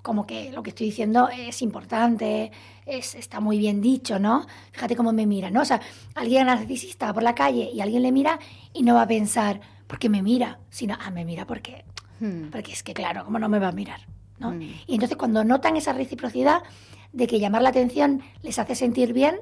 como 0.02 0.26
que 0.26 0.52
lo 0.52 0.62
que 0.62 0.70
estoy 0.70 0.86
diciendo 0.86 1.28
es 1.28 1.60
importante, 1.62 2.50
es, 2.86 3.14
está 3.14 3.40
muy 3.40 3.58
bien 3.58 3.80
dicho, 3.80 4.18
¿no? 4.18 4.46
Fíjate 4.72 4.96
cómo 4.96 5.12
me 5.12 5.26
mira, 5.26 5.50
¿no? 5.50 5.62
O 5.62 5.64
sea, 5.64 5.80
alguien 6.14 6.46
narcisista 6.46 7.12
por 7.12 7.22
la 7.22 7.34
calle 7.34 7.70
y 7.72 7.80
alguien 7.80 8.02
le 8.02 8.12
mira 8.12 8.38
y 8.72 8.82
no 8.82 8.94
va 8.94 9.02
a 9.02 9.06
pensar, 9.08 9.60
¿por 9.86 9.98
qué 9.98 10.08
me 10.08 10.22
mira? 10.22 10.60
Sino, 10.70 10.96
ah, 11.00 11.10
me 11.10 11.24
mira 11.24 11.46
porque, 11.46 11.84
hmm. 12.20 12.50
porque 12.50 12.72
es 12.72 12.82
que, 12.82 12.94
claro, 12.94 13.24
¿cómo 13.24 13.38
no 13.38 13.48
me 13.48 13.58
va 13.58 13.68
a 13.68 13.72
mirar? 13.72 14.00
¿no? 14.38 14.52
Hmm. 14.52 14.62
Y 14.86 14.94
entonces 14.94 15.16
cuando 15.16 15.44
notan 15.44 15.76
esa 15.76 15.92
reciprocidad 15.92 16.62
de 17.12 17.26
que 17.26 17.40
llamar 17.40 17.62
la 17.62 17.70
atención 17.70 18.22
les 18.42 18.58
hace 18.58 18.74
sentir 18.74 19.12
bien, 19.12 19.36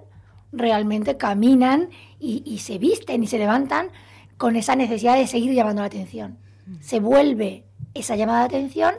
realmente 0.52 1.16
caminan 1.16 1.90
y, 2.18 2.42
y 2.46 2.58
se 2.58 2.78
visten 2.78 3.22
y 3.22 3.26
se 3.26 3.38
levantan 3.38 3.88
con 4.36 4.56
esa 4.56 4.74
necesidad 4.76 5.16
de 5.16 5.26
seguir 5.26 5.52
llamando 5.52 5.82
la 5.82 5.88
atención. 5.88 6.38
Hmm. 6.66 6.76
Se 6.80 6.98
vuelve 6.98 7.66
esa 7.94 8.16
llamada 8.16 8.40
de 8.40 8.56
atención 8.56 8.94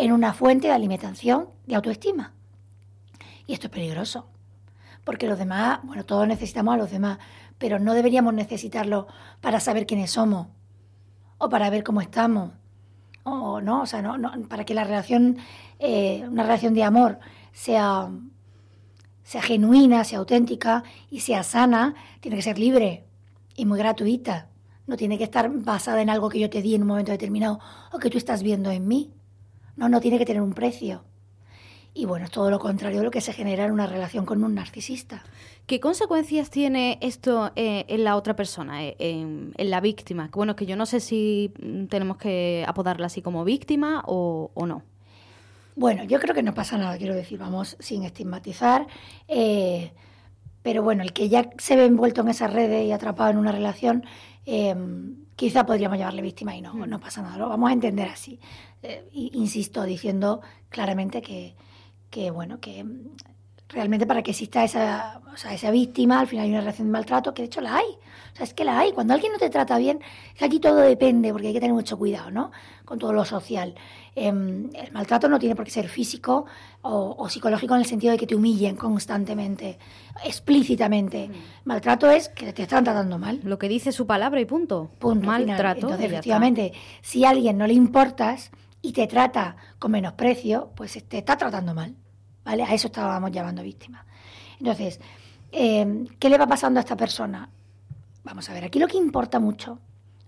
en 0.00 0.12
una 0.12 0.32
fuente 0.32 0.68
de 0.68 0.72
alimentación 0.72 1.48
de 1.66 1.74
autoestima. 1.74 2.32
Y 3.46 3.52
esto 3.52 3.66
es 3.66 3.72
peligroso, 3.72 4.26
porque 5.04 5.26
los 5.26 5.38
demás, 5.38 5.80
bueno, 5.82 6.04
todos 6.04 6.26
necesitamos 6.26 6.74
a 6.74 6.78
los 6.78 6.90
demás, 6.90 7.18
pero 7.58 7.78
no 7.78 7.92
deberíamos 7.92 8.32
necesitarlo 8.32 9.06
para 9.40 9.60
saber 9.60 9.86
quiénes 9.86 10.12
somos 10.12 10.46
o 11.36 11.48
para 11.48 11.68
ver 11.68 11.84
cómo 11.84 12.00
estamos. 12.00 12.52
O 13.24 13.60
no, 13.60 13.82
o 13.82 13.86
sea, 13.86 14.00
no, 14.00 14.16
para 14.48 14.64
que 14.64 14.72
la 14.72 14.84
relación, 14.84 15.36
eh, 15.78 16.24
una 16.26 16.44
relación 16.44 16.72
de 16.72 16.84
amor 16.84 17.18
sea, 17.52 18.10
sea 19.22 19.42
genuina, 19.42 20.04
sea 20.04 20.20
auténtica 20.20 20.82
y 21.10 21.20
sea 21.20 21.42
sana, 21.42 21.94
tiene 22.20 22.36
que 22.36 22.42
ser 22.42 22.58
libre 22.58 23.04
y 23.54 23.66
muy 23.66 23.78
gratuita. 23.78 24.48
No 24.86 24.96
tiene 24.96 25.18
que 25.18 25.24
estar 25.24 25.50
basada 25.50 26.00
en 26.00 26.08
algo 26.08 26.30
que 26.30 26.40
yo 26.40 26.48
te 26.48 26.62
di 26.62 26.74
en 26.74 26.82
un 26.82 26.88
momento 26.88 27.12
determinado 27.12 27.60
o 27.92 27.98
que 27.98 28.08
tú 28.08 28.16
estás 28.16 28.42
viendo 28.42 28.70
en 28.70 28.88
mí. 28.88 29.12
No, 29.80 29.88
no 29.88 29.98
tiene 30.02 30.18
que 30.18 30.26
tener 30.26 30.42
un 30.42 30.52
precio. 30.52 31.02
Y 31.94 32.04
bueno, 32.04 32.26
es 32.26 32.30
todo 32.30 32.50
lo 32.50 32.58
contrario 32.58 32.98
de 32.98 33.04
lo 33.04 33.10
que 33.10 33.22
se 33.22 33.32
genera 33.32 33.64
en 33.64 33.72
una 33.72 33.86
relación 33.86 34.26
con 34.26 34.44
un 34.44 34.54
narcisista. 34.54 35.24
¿Qué 35.66 35.80
consecuencias 35.80 36.50
tiene 36.50 36.98
esto 37.00 37.50
eh, 37.56 37.86
en 37.88 38.04
la 38.04 38.16
otra 38.16 38.36
persona, 38.36 38.84
eh, 38.84 38.94
en, 38.98 39.52
la 39.56 39.80
víctima? 39.80 40.28
Bueno, 40.34 40.54
que 40.54 40.66
yo 40.66 40.76
no 40.76 40.84
sé 40.84 41.00
si 41.00 41.54
tenemos 41.88 42.18
que 42.18 42.62
apodarla 42.68 43.06
así 43.06 43.22
como 43.22 43.42
víctima 43.42 44.04
o, 44.06 44.52
no. 44.66 44.82
Bueno, 45.76 46.04
yo 46.04 46.20
creo 46.20 46.34
que 46.34 46.42
no 46.42 46.52
pasa 46.52 46.76
nada, 46.76 46.98
quiero 46.98 47.14
decir, 47.14 47.38
vamos 47.38 47.78
sin 47.80 48.04
estigmatizar. 48.04 48.86
Eh, 49.28 49.92
pero 50.62 50.82
bueno, 50.82 51.02
el 51.02 51.14
que 51.14 51.30
ya 51.30 51.48
se 51.56 51.74
ve 51.74 51.86
envuelto 51.86 52.20
en 52.20 52.28
esas 52.28 52.52
redes 52.52 52.86
y 52.86 52.92
atrapado 52.92 53.30
en 53.30 53.38
una 53.38 53.50
relación, 53.50 54.04
quizá 55.36 55.64
podríamos 55.64 55.96
llamarle 55.96 56.20
víctima 56.20 56.54
y 56.54 56.60
no, 56.60 56.74
mm. 56.74 56.86
no 56.86 57.00
pasa 57.00 57.22
nada, 57.22 57.38
lo 57.38 57.48
vamos 57.48 57.70
a 57.70 57.72
entender 57.72 58.08
así. 58.08 58.38
Eh, 58.82 59.08
insisto, 59.12 59.84
diciendo 59.84 60.40
claramente 60.70 61.20
que, 61.20 61.54
que, 62.08 62.30
bueno, 62.30 62.60
que 62.60 62.84
realmente 63.72 64.06
para 64.06 64.22
que 64.22 64.32
exista 64.32 64.64
esa, 64.64 65.20
o 65.32 65.36
sea, 65.36 65.54
esa 65.54 65.70
víctima, 65.70 66.20
al 66.20 66.26
final 66.26 66.44
hay 66.44 66.50
una 66.50 66.60
relación 66.60 66.88
de 66.88 66.92
maltrato, 66.92 67.34
que 67.34 67.42
de 67.42 67.46
hecho 67.46 67.60
la 67.60 67.76
hay. 67.76 67.86
O 68.32 68.36
sea, 68.36 68.44
es 68.44 68.54
que 68.54 68.64
la 68.64 68.78
hay. 68.78 68.92
Cuando 68.92 69.14
alguien 69.14 69.32
no 69.32 69.38
te 69.38 69.50
trata 69.50 69.78
bien, 69.78 70.00
es 70.32 70.38
que 70.38 70.44
aquí 70.44 70.60
todo 70.60 70.76
depende, 70.76 71.32
porque 71.32 71.48
hay 71.48 71.52
que 71.52 71.60
tener 71.60 71.74
mucho 71.74 71.98
cuidado, 71.98 72.30
¿no? 72.30 72.52
Con 72.84 72.98
todo 72.98 73.12
lo 73.12 73.24
social. 73.24 73.74
Em, 74.14 74.70
el 74.74 74.92
maltrato 74.92 75.28
no 75.28 75.38
tiene 75.38 75.54
por 75.54 75.64
qué 75.64 75.70
ser 75.70 75.88
físico 75.88 76.46
o, 76.82 77.28
psicológico 77.28 77.74
en 77.74 77.80
el 77.80 77.86
sentido 77.86 78.12
de 78.12 78.18
que 78.18 78.26
te 78.26 78.34
humillen 78.34 78.76
constantemente, 78.76 79.78
explícitamente. 80.24 81.28
Mm. 81.28 81.32
Maltrato 81.64 82.10
es 82.10 82.28
que 82.28 82.52
te 82.52 82.62
están 82.62 82.84
tratando 82.84 83.18
mal. 83.18 83.40
Lo 83.44 83.58
que 83.58 83.68
dice 83.68 83.92
su 83.92 84.06
palabra 84.06 84.40
y 84.40 84.44
punto. 84.44 84.90
Punto. 84.98 85.26
Maltrato. 85.26 85.80
Entonces, 85.80 86.06
efectivamente, 86.06 86.72
si 87.02 87.24
a 87.24 87.30
alguien 87.30 87.58
no 87.58 87.66
le 87.66 87.74
importas 87.74 88.50
y 88.82 88.92
te 88.92 89.06
trata 89.06 89.56
con 89.78 89.92
menosprecio, 89.92 90.72
pues 90.74 90.92
te 91.08 91.18
está 91.18 91.36
tratando 91.36 91.74
mal. 91.74 91.94
¿vale? 92.44 92.62
A 92.62 92.74
eso 92.74 92.88
estábamos 92.88 93.30
llamando 93.30 93.62
víctima. 93.62 94.04
Entonces, 94.58 95.00
eh, 95.52 96.04
¿qué 96.18 96.28
le 96.28 96.38
va 96.38 96.46
pasando 96.46 96.80
a 96.80 96.82
esta 96.82 96.96
persona? 96.96 97.48
Vamos 98.24 98.48
a 98.50 98.54
ver, 98.54 98.64
aquí 98.64 98.78
lo 98.78 98.86
que 98.86 98.96
importa 98.96 99.40
mucho, 99.40 99.78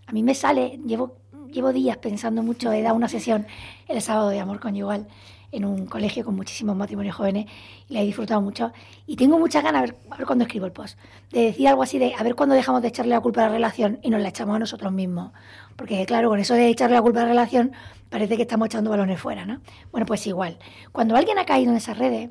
a 0.06 0.12
mí 0.12 0.23
me 0.23 0.35
sale, 0.35 0.80
llevo, 0.87 1.18
llevo 1.50 1.73
días 1.73 1.99
pensando 1.99 2.42
mucho, 2.42 2.73
he 2.73 2.82
dado 2.82 2.97
una 2.97 3.09
sesión 3.09 3.47
el 3.87 4.00
sábado 4.00 4.30
de 4.30 4.40
amor 4.40 4.61
conyugal 4.61 5.06
en 5.52 5.64
un 5.64 5.87
colegio 5.87 6.25
con 6.25 6.35
muchísimos 6.35 6.75
matrimonios 6.75 7.14
jóvenes 7.14 7.47
y 7.88 7.92
la 7.92 8.00
he 8.00 8.04
disfrutado 8.04 8.40
mucho. 8.40 8.73
Y 9.06 9.16
tengo 9.16 9.38
muchas 9.38 9.62
ganas, 9.62 9.80
a 9.80 9.82
ver, 9.82 9.97
a 10.11 10.16
ver 10.16 10.26
cuándo 10.26 10.44
escribo 10.44 10.66
el 10.66 10.73
post, 10.73 10.99
de 11.30 11.42
decir 11.42 11.68
algo 11.68 11.82
así 11.82 11.99
de, 11.99 12.14
a 12.18 12.23
ver 12.23 12.35
cuándo 12.35 12.54
dejamos 12.54 12.82
de 12.82 12.88
echarle 12.88 13.11
la 13.11 13.21
culpa 13.21 13.42
a 13.42 13.47
la 13.47 13.52
relación 13.52 14.00
y 14.02 14.11
nos 14.11 14.21
la 14.21 14.30
echamos 14.30 14.56
a 14.56 14.59
nosotros 14.59 14.92
mismos. 14.92 15.32
Porque 15.76 16.04
claro, 16.06 16.30
con 16.30 16.40
eso 16.40 16.54
de 16.54 16.68
echarle 16.68 16.97
la 16.97 17.02
culpa 17.02 17.21
a 17.21 17.25
la 17.25 17.28
relación, 17.28 17.73
parece 18.09 18.37
que 18.37 18.42
estamos 18.42 18.66
echando 18.66 18.90
balones 18.90 19.21
fuera, 19.21 19.44
¿no? 19.44 19.61
Bueno, 19.92 20.06
pues 20.06 20.26
igual. 20.26 20.59
Cuando 20.90 21.14
alguien 21.16 21.38
ha 21.38 21.44
caído 21.44 21.71
en 21.71 21.76
esas 21.76 21.99
redes, 21.99 22.30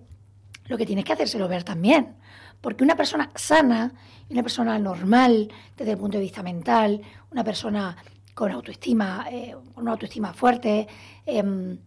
lo 0.65 0.77
que 0.77 0.85
tienes 0.85 1.05
que 1.05 1.13
hacérselo 1.13 1.47
ver 1.47 1.63
también. 1.63 2.15
Porque 2.59 2.83
una 2.83 2.95
persona 2.95 3.31
sana, 3.35 3.93
una 4.29 4.43
persona 4.43 4.77
normal 4.79 5.49
desde 5.75 5.91
el 5.93 5.97
punto 5.97 6.17
de 6.17 6.23
vista 6.23 6.43
mental, 6.43 7.01
una 7.31 7.43
persona 7.43 7.97
con 8.33 8.51
autoestima, 8.51 9.25
eh, 9.31 9.55
una 9.75 9.91
autoestima 9.91 10.33
fuerte, 10.33 10.87
em, 11.25 11.77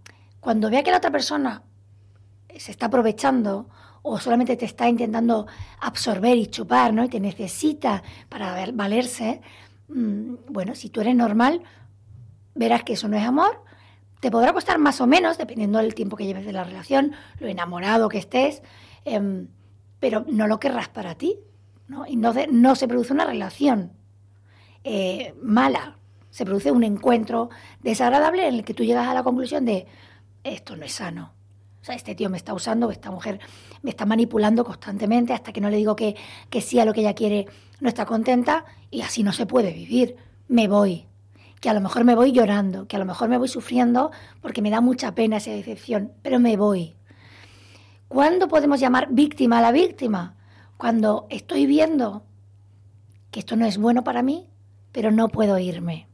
cuando 0.45 0.71
vea 0.71 0.83
que 0.83 0.91
la 0.91 0.99
otra 0.99 1.11
persona 1.11 1.63
se 2.57 2.71
está 2.71 2.87
aprovechando 2.87 3.69
o 4.03 4.21
solamente 4.21 4.57
te 4.57 4.67
está 4.67 4.89
intentando 4.89 5.47
absorber 5.81 6.37
y 6.37 6.47
chupar, 6.47 6.93
¿no? 6.93 7.05
Y 7.05 7.09
te 7.09 7.19
necesita 7.19 8.03
para 8.29 8.71
valerse, 8.73 9.41
mm, 9.89 10.35
bueno, 10.51 10.75
si 10.75 10.91
tú 10.91 11.01
eres 11.01 11.17
normal, 11.17 11.63
verás 12.55 12.85
que 12.85 12.93
eso 12.93 13.09
no 13.09 13.17
es 13.17 13.25
amor 13.25 13.65
te 14.25 14.31
podrá 14.31 14.55
costar 14.55 14.79
más 14.79 15.03
o 15.03 15.07
menos, 15.07 15.37
dependiendo 15.37 15.81
del 15.81 15.95
tiempo 15.95 16.17
que 16.17 16.25
lleves 16.25 16.47
de 16.47 16.53
la 16.55 16.65
relación, 16.65 17.13
lo 17.41 17.47
enamorado 17.47 18.09
que 18.09 18.17
estés, 18.17 18.63
em, 19.05 19.49
pero 20.01 20.25
no 20.27 20.47
lo 20.47 20.59
querrás 20.59 20.89
para 20.89 21.15
ti. 21.15 21.41
¿no? 21.89 22.07
Y 22.07 22.17
no, 22.17 22.75
se 22.75 22.89
produce 22.89 23.13
una 23.13 23.27
relación 23.27 23.93
eh, 24.83 25.35
mala, 25.43 25.99
se 26.31 26.47
produce 26.47 26.73
un 26.73 26.85
encuentro 26.85 27.51
desagradable 27.83 28.49
en 28.49 28.55
el 28.55 28.65
que 28.65 28.73
tú 28.73 28.83
llegas 28.83 29.07
a 29.07 29.13
la 29.13 29.25
conclusión 29.25 29.67
de 29.67 29.87
esto 30.45 30.77
no 30.77 30.85
es 30.85 30.93
sano. 30.93 31.33
O 31.83 31.85
sea, 31.85 31.97
este 31.97 32.15
tío 32.15 32.31
me 32.31 32.37
está 32.37 32.55
usando, 32.55 32.91
esta 32.91 33.11
mujer 33.11 33.41
me 33.83 33.91
está 33.91 34.07
manipulando 34.07 34.65
constantemente 34.65 35.33
hasta 35.33 35.53
que 35.53 35.61
no 35.61 35.69
le 35.69 35.77
digo 35.77 35.97
que, 35.97 36.17
que 36.49 36.61
sí 36.61 36.79
a 36.79 36.85
lo 36.85 36.95
que 36.95 37.01
ella 37.01 37.15
quiere, 37.15 37.47
no 37.81 37.89
está 37.89 38.07
contenta 38.07 38.65
y 38.91 39.03
así 39.03 39.23
no 39.23 39.33
se 39.33 39.45
puede 39.45 39.73
vivir. 39.73 40.17
Me 40.49 40.69
voy 40.69 41.07
que 41.65 41.71
a 41.71 41.75
lo 41.75 41.81
mejor 41.81 42.05
me 42.05 42.15
voy 42.15 42.31
llorando, 42.31 42.87
que 42.87 42.97
a 42.97 42.99
lo 42.99 43.07
mejor 43.07 43.31
me 43.31 43.39
voy 43.39 43.49
sufriendo 43.49 44.11
porque 44.43 44.61
me 44.61 44.69
da 44.69 44.83
mucha 44.83 45.15
pena 45.15 45.39
esa 45.39 45.51
decepción, 45.51 46.13
pero 46.21 46.39
me 46.39 46.59
voy. 46.59 46.95
¿Cuándo 48.07 48.49
podemos 48.49 48.81
llamar 48.81 49.09
víctima 49.11 49.61
a 49.61 49.63
la 49.63 49.73
víctima? 49.73 50.37
Cuando 50.77 51.27
estoy 51.31 51.65
viendo 51.65 52.27
que 53.31 53.41
esto 53.41 53.57
no 53.57 53.65
es 53.65 53.79
bueno 53.79 54.05
para 54.05 54.23
mí, 54.23 54.51
pero 54.93 55.11
no 55.11 55.29
puedo 55.29 55.59
irme. 55.59 56.07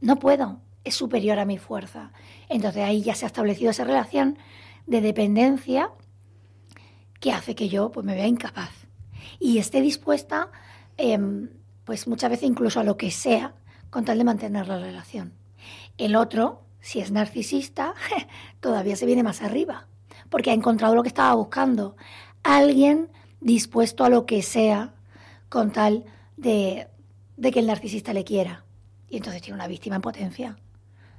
No 0.00 0.20
puedo, 0.20 0.60
es 0.88 0.94
superior 0.94 1.38
a 1.38 1.44
mi 1.44 1.58
fuerza. 1.58 2.12
Entonces 2.48 2.82
ahí 2.82 3.02
ya 3.02 3.14
se 3.14 3.24
ha 3.24 3.28
establecido 3.28 3.70
esa 3.70 3.84
relación 3.84 4.38
de 4.86 5.00
dependencia 5.00 5.90
que 7.20 7.32
hace 7.32 7.54
que 7.54 7.68
yo 7.68 7.90
pues, 7.90 8.04
me 8.06 8.14
vea 8.14 8.26
incapaz 8.26 8.70
y 9.38 9.58
esté 9.58 9.80
dispuesta, 9.80 10.50
em, 10.96 11.50
pues 11.84 12.08
muchas 12.08 12.30
veces 12.30 12.48
incluso 12.48 12.80
a 12.80 12.84
lo 12.84 12.96
que 12.96 13.10
sea, 13.10 13.54
con 13.90 14.04
tal 14.04 14.18
de 14.18 14.24
mantener 14.24 14.68
la 14.68 14.78
relación. 14.78 15.32
El 15.96 16.16
otro, 16.16 16.62
si 16.80 17.00
es 17.00 17.10
narcisista, 17.10 17.94
todavía 18.60 18.96
se 18.96 19.06
viene 19.06 19.22
más 19.22 19.42
arriba, 19.42 19.86
porque 20.30 20.50
ha 20.50 20.54
encontrado 20.54 20.94
lo 20.94 21.02
que 21.02 21.08
estaba 21.08 21.34
buscando. 21.34 21.96
Alguien 22.42 23.10
dispuesto 23.40 24.04
a 24.04 24.10
lo 24.10 24.26
que 24.26 24.42
sea 24.42 24.94
con 25.48 25.72
tal 25.72 26.04
de, 26.36 26.88
de 27.36 27.50
que 27.50 27.60
el 27.60 27.66
narcisista 27.66 28.12
le 28.12 28.24
quiera. 28.24 28.64
Y 29.08 29.16
entonces 29.16 29.40
tiene 29.40 29.56
una 29.56 29.68
víctima 29.68 29.96
en 29.96 30.02
potencia. 30.02 30.58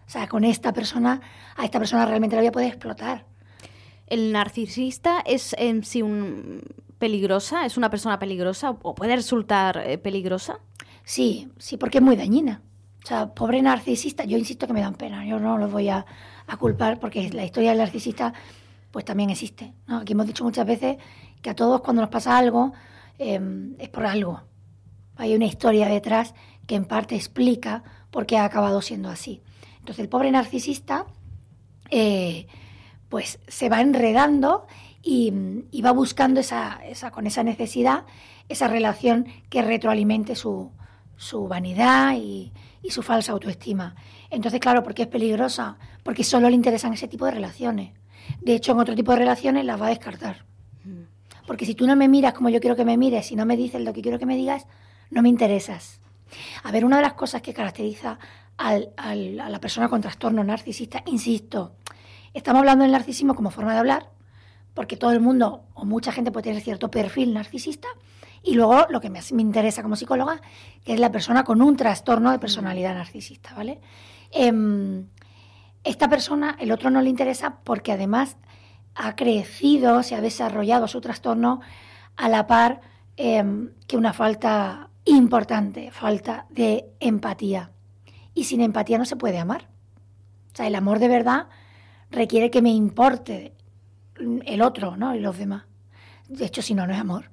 O 0.09 0.11
sea, 0.11 0.27
con 0.27 0.43
esta 0.43 0.73
persona, 0.73 1.21
a 1.55 1.65
esta 1.65 1.77
persona 1.77 2.03
realmente 2.03 2.35
la 2.35 2.41
voy 2.41 2.47
a 2.47 2.51
poder 2.51 2.69
explotar. 2.69 3.27
¿El 4.07 4.31
narcisista 4.31 5.19
es 5.23 5.55
en 5.55 5.83
sí 5.83 6.01
un 6.01 6.63
peligrosa? 6.97 7.67
¿Es 7.67 7.77
una 7.77 7.91
persona 7.91 8.17
peligrosa 8.17 8.71
o 8.71 8.95
puede 8.95 9.15
resultar 9.15 9.83
eh, 9.85 9.99
peligrosa? 9.99 10.61
Sí, 11.03 11.51
sí, 11.59 11.77
porque 11.77 11.99
es 11.99 12.03
muy 12.03 12.15
dañina. 12.15 12.63
O 13.03 13.05
sea, 13.05 13.35
pobre 13.35 13.61
narcisista, 13.61 14.25
yo 14.25 14.35
insisto 14.35 14.65
que 14.65 14.73
me 14.73 14.81
dan 14.81 14.95
pena, 14.95 15.27
yo 15.27 15.39
no 15.39 15.59
lo 15.59 15.69
voy 15.69 15.89
a, 15.89 16.07
culpar 16.57 16.99
porque 16.99 17.29
la 17.29 17.45
historia 17.45 17.69
del 17.69 17.77
narcisista 17.77 18.33
pues 18.89 19.05
también 19.05 19.29
existe. 19.29 19.75
Aquí 19.85 20.13
hemos 20.13 20.25
dicho 20.25 20.43
muchas 20.43 20.65
veces 20.65 20.97
que 21.43 21.51
a 21.51 21.55
todos 21.55 21.81
cuando 21.81 22.01
nos 22.01 22.09
pasa 22.09 22.35
algo 22.35 22.73
em, 23.19 23.75
es 23.77 23.89
por 23.89 24.07
algo. 24.07 24.41
Hay 25.17 25.35
una 25.35 25.45
historia 25.45 25.87
detrás 25.87 26.33
que 26.65 26.73
en 26.73 26.85
parte 26.85 27.15
explica 27.15 27.83
por 28.09 28.25
qué 28.25 28.39
ha 28.39 28.45
acabado 28.45 28.81
siendo 28.81 29.09
así. 29.09 29.43
Entonces 29.89 30.03
el 30.03 30.09
pobre 30.09 30.29
narcisista 30.29 31.07
eh, 31.89 32.45
pues 33.09 33.39
se 33.47 33.69
va 33.69 33.81
enredando 33.81 34.67
y, 35.01 35.31
va 35.83 35.91
buscando 35.93 36.39
esa, 36.39 36.79
con 37.11 37.25
esa 37.25 37.41
necesidad, 37.41 38.05
esa 38.49 38.67
relación 38.67 39.25
que 39.49 39.63
retroalimente 39.63 40.35
su, 40.35 40.69
su 41.17 41.47
vanidad 41.47 42.13
y, 42.17 42.53
su 42.87 43.01
falsa 43.01 43.31
autoestima. 43.31 43.95
Entonces, 44.29 44.59
claro, 44.59 44.83
¿por 44.83 44.93
qué 44.93 45.03
es 45.03 45.07
peligrosa? 45.07 45.79
Porque 46.03 46.23
solo 46.23 46.49
le 46.49 46.55
interesan 46.55 46.93
ese 46.93 47.07
tipo 47.07 47.25
de 47.25 47.31
relaciones. 47.31 47.93
De 48.41 48.53
hecho, 48.53 48.73
en 48.73 48.79
otro 48.81 48.93
tipo 48.93 49.13
de 49.13 49.17
relaciones 49.17 49.65
las 49.65 49.81
va 49.81 49.87
a 49.87 49.89
descartar. 49.89 50.45
Porque 51.47 51.65
si 51.65 51.73
tú 51.73 51.87
no 51.87 51.95
me 51.95 52.07
miras 52.07 52.33
como 52.33 52.49
yo 52.49 52.59
quiero 52.59 52.75
que 52.75 52.85
me 52.85 52.95
mires, 52.95 53.31
y 53.31 53.35
no 53.35 53.47
me 53.47 53.57
dices 53.57 53.81
lo 53.81 53.91
que 53.91 54.03
quiero 54.03 54.19
que 54.19 54.27
me 54.27 54.35
digas, 54.35 54.67
no 55.09 55.23
me 55.23 55.29
interesas. 55.29 55.99
A 56.61 56.71
ver, 56.71 56.85
una 56.85 56.97
de 56.97 57.01
las 57.01 57.13
cosas 57.13 57.41
que 57.41 57.55
caracteriza 57.55 58.19
al, 58.59 58.93
a 58.97 59.49
la 59.49 59.59
persona 59.59 59.87
con 59.89 60.01
trastorno 60.01 60.43
narcisista, 60.43 61.01
insisto, 61.05 61.75
estamos 62.33 62.59
hablando 62.59 62.83
del 62.83 62.91
narcisismo 62.91 63.33
como 63.33 63.51
forma 63.51 63.73
de 63.73 63.79
hablar, 63.79 64.11
porque 64.73 64.97
todo 64.97 65.11
el 65.11 65.21
mundo 65.21 65.63
o 65.73 65.85
mucha 65.85 66.11
gente 66.11 66.31
puede 66.31 66.43
tener 66.43 66.61
cierto 66.61 66.91
perfil 66.91 67.33
narcisista, 67.33 67.87
y 68.43 68.55
luego 68.55 68.85
lo 68.89 69.01
que 69.01 69.09
me, 69.09 69.21
me 69.31 69.41
interesa 69.41 69.81
como 69.81 69.95
psicóloga, 69.95 70.41
que 70.83 70.93
es 70.93 70.99
la 70.99 71.11
persona 71.11 71.43
con 71.43 71.61
un 71.61 71.75
trastorno 71.75 72.31
de 72.31 72.39
personalidad 72.39 72.93
narcisista, 72.93 73.53
¿vale? 73.55 73.79
Em, 74.31 75.07
esta 75.83 76.09
persona, 76.09 76.55
el 76.59 76.71
otro 76.71 76.89
no 76.89 77.01
le 77.01 77.09
interesa 77.09 77.59
porque 77.63 77.93
además 77.93 78.37
ha 78.95 79.15
crecido, 79.15 80.03
se 80.03 80.15
ha 80.15 80.21
desarrollado 80.21 80.87
su 80.87 80.99
trastorno 80.99 81.61
a 82.17 82.27
la 82.27 82.47
par 82.47 82.81
em, 83.15 83.71
que 83.87 83.97
una 83.97 84.13
falta 84.13 84.89
importante, 85.05 85.91
falta 85.91 86.45
de 86.49 86.85
empatía. 86.99 87.71
Y 88.33 88.45
sin 88.45 88.61
empatía 88.61 88.97
no 88.97 89.05
se 89.05 89.15
puede 89.15 89.39
amar. 89.39 89.69
O 90.53 90.55
sea, 90.55 90.67
el 90.67 90.75
amor 90.75 90.99
de 90.99 91.07
verdad 91.07 91.47
requiere 92.11 92.49
que 92.49 92.61
me 92.61 92.71
importe 92.71 93.53
el 94.45 94.61
otro, 94.61 94.97
¿no? 94.97 95.15
Y 95.15 95.19
los 95.19 95.37
demás. 95.37 95.63
De 96.27 96.45
hecho, 96.45 96.61
si 96.61 96.73
no, 96.73 96.85
no 96.85 96.93
es 96.93 96.99
amor. 96.99 97.29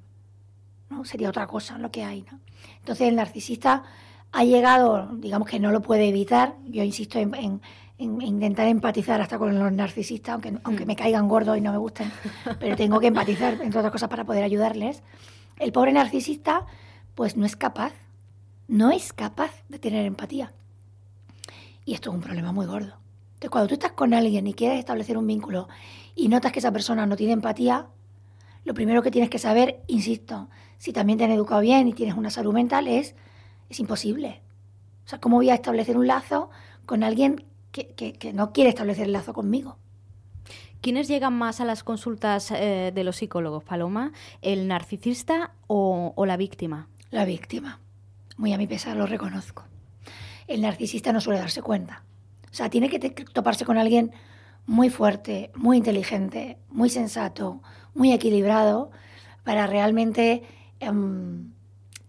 ¿no? 0.90 1.04
Sería 1.04 1.28
otra 1.28 1.46
cosa 1.46 1.78
lo 1.78 1.90
que 1.90 2.04
hay, 2.04 2.22
¿no? 2.22 2.40
Entonces 2.78 3.08
el 3.08 3.16
narcisista 3.16 3.82
ha 4.32 4.44
llegado, 4.44 5.08
digamos 5.14 5.48
que 5.48 5.58
no 5.58 5.70
lo 5.70 5.82
puede 5.82 6.08
evitar, 6.08 6.56
yo 6.66 6.82
insisto 6.82 7.18
en, 7.18 7.60
intentar 7.98 8.68
empatizar 8.68 9.20
hasta 9.20 9.38
con 9.38 9.58
los 9.58 9.72
narcisistas, 9.72 10.34
aunque, 10.34 10.58
aunque 10.64 10.84
mm. 10.84 10.88
me 10.88 10.96
caigan 10.96 11.28
gordos 11.28 11.56
y 11.56 11.60
no 11.60 11.72
me 11.72 11.78
gusten, 11.78 12.12
pero 12.60 12.76
tengo 12.76 13.00
que 13.00 13.08
empatizar, 13.08 13.54
entre 13.54 13.78
otras 13.78 13.92
cosas, 13.92 14.08
para 14.08 14.24
poder 14.24 14.44
ayudarles. 14.44 15.02
El 15.58 15.72
pobre 15.72 15.92
narcisista, 15.92 16.66
pues 17.14 17.36
no 17.36 17.46
es 17.46 17.56
capaz, 17.56 17.92
no 18.68 18.90
es 18.90 19.12
capaz 19.12 19.50
de 19.68 19.78
tener 19.78 20.04
empatía. 20.04 20.52
Y 21.86 21.94
esto 21.94 22.10
es 22.10 22.16
un 22.16 22.20
problema 22.20 22.52
muy 22.52 22.66
gordo. 22.66 22.98
Entonces, 23.28 23.50
cuando 23.50 23.68
tú 23.68 23.74
estás 23.74 23.92
con 23.92 24.12
alguien 24.12 24.46
y 24.46 24.52
quieres 24.52 24.78
establecer 24.78 25.16
un 25.16 25.26
vínculo 25.26 25.68
y 26.14 26.28
notas 26.28 26.52
que 26.52 26.58
esa 26.58 26.72
persona 26.72 27.06
no 27.06 27.16
tiene 27.16 27.32
empatía, 27.32 27.86
lo 28.64 28.74
primero 28.74 29.02
que 29.02 29.10
tienes 29.10 29.30
que 29.30 29.38
saber, 29.38 29.82
insisto, 29.86 30.48
si 30.76 30.92
también 30.92 31.18
te 31.18 31.24
han 31.24 31.30
educado 31.30 31.62
bien 31.62 31.88
y 31.88 31.94
tienes 31.94 32.16
una 32.16 32.28
salud 32.28 32.52
mental, 32.52 32.88
es 32.88 33.14
es 33.68 33.80
imposible. 33.80 34.42
O 35.04 35.08
sea, 35.08 35.20
¿cómo 35.20 35.36
voy 35.36 35.50
a 35.50 35.54
establecer 35.54 35.96
un 35.96 36.06
lazo 36.06 36.50
con 36.84 37.02
alguien 37.02 37.44
que, 37.72 38.32
no 38.32 38.52
quiere 38.52 38.70
establecer 38.70 39.06
el 39.06 39.12
lazo 39.12 39.32
conmigo? 39.32 39.76
¿Quiénes 40.80 41.08
llegan 41.08 41.34
más 41.34 41.60
a 41.60 41.64
las 41.64 41.82
consultas 41.82 42.50
eh, 42.50 42.92
de 42.94 43.04
los 43.04 43.16
psicólogos, 43.16 43.64
Paloma? 43.64 44.12
¿El 44.40 44.68
narcisista 44.68 45.52
o, 45.66 46.12
la 46.26 46.36
víctima? 46.36 46.88
La 47.10 47.24
víctima. 47.24 47.80
Muy 48.36 48.52
a 48.52 48.58
mi 48.58 48.66
pesar 48.66 48.96
lo 48.96 49.06
reconozco. 49.06 49.64
El 50.46 50.62
narcisista 50.62 51.12
no 51.12 51.20
suele 51.20 51.40
darse 51.40 51.62
cuenta. 51.62 52.04
O 52.50 52.54
sea, 52.54 52.70
tiene 52.70 52.88
que 52.88 52.98
toparse 52.98 53.64
con 53.64 53.78
alguien 53.78 54.12
muy 54.66 54.90
fuerte, 54.90 55.50
muy 55.54 55.76
inteligente, 55.76 56.58
muy 56.68 56.90
sensato, 56.90 57.62
muy 57.94 58.12
equilibrado 58.12 58.90
para 59.44 59.66
realmente 59.66 60.42
em, 60.80 61.52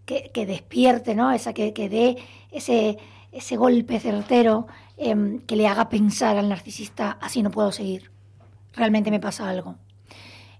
que, 0.04 0.46
despierte, 0.46 1.14
¿no? 1.14 1.30
Esa, 1.30 1.52
que, 1.52 1.72
dé 1.72 2.16
ese, 2.50 2.98
ese 3.30 3.56
golpe 3.56 4.00
certero 4.00 4.66
em, 4.96 5.40
que 5.40 5.54
le 5.54 5.68
haga 5.68 5.88
pensar 5.88 6.36
al 6.36 6.48
narcisista, 6.48 7.18
así 7.20 7.42
no 7.42 7.50
puedo 7.50 7.70
seguir, 7.72 8.10
realmente 8.74 9.10
me 9.10 9.20
pasa 9.20 9.48
algo. 9.48 9.76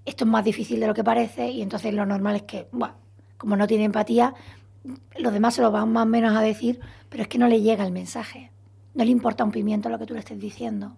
Esto 0.05 0.25
es 0.25 0.31
más 0.31 0.45
difícil 0.45 0.81
de 0.81 0.87
lo 0.87 0.95
que 0.95 1.05
parece 1.05 1.51
y 1.51 1.63
entonces 1.63 1.93
lo 1.93 2.07
normal 2.07 2.37
es 2.37 2.43
que, 2.43 2.69
como 3.37 3.57
no 3.57 3.67
tiene 3.67 3.85
empatía, 3.85 4.35
los 5.17 5.33
demás 5.33 5.55
se 5.55 5.63
lo 5.63 5.71
van 5.71 5.93
más 5.93 6.05
o 6.05 6.07
menos 6.07 6.37
a 6.37 6.41
decir, 6.41 6.81
pero 7.09 7.23
es 7.23 7.29
que 7.29 7.39
no 7.39 7.49
le 7.49 7.61
llega 7.61 7.85
el 7.85 7.93
mensaje, 7.93 8.51
no 8.95 9.05
le 9.05 9.11
importa 9.11 9.45
un 9.45 9.53
pimiento 9.53 9.89
lo 9.89 9.99
que 9.99 10.07
tú 10.07 10.15
le 10.15 10.21
estés 10.21 10.39
diciendo. 10.39 10.97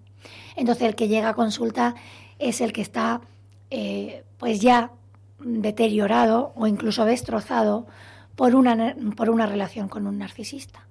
Entonces 0.57 0.89
el 0.89 0.95
que 0.95 1.09
llega 1.09 1.31
a 1.31 1.35
consulta 1.35 1.95
es 2.39 2.61
el 2.61 2.73
que 2.73 2.83
está 2.83 3.21
eh, 3.71 4.25
pues 4.39 4.61
ya 4.61 4.93
deteriorado 5.39 6.53
o 6.55 6.67
incluso 6.67 7.05
destrozado 7.05 7.87
por 8.37 8.55
una, 8.55 8.95
por 9.17 9.31
una 9.31 9.47
relación 9.47 9.89
con 9.89 10.07
un 10.07 10.19
narcisista. 10.19 10.87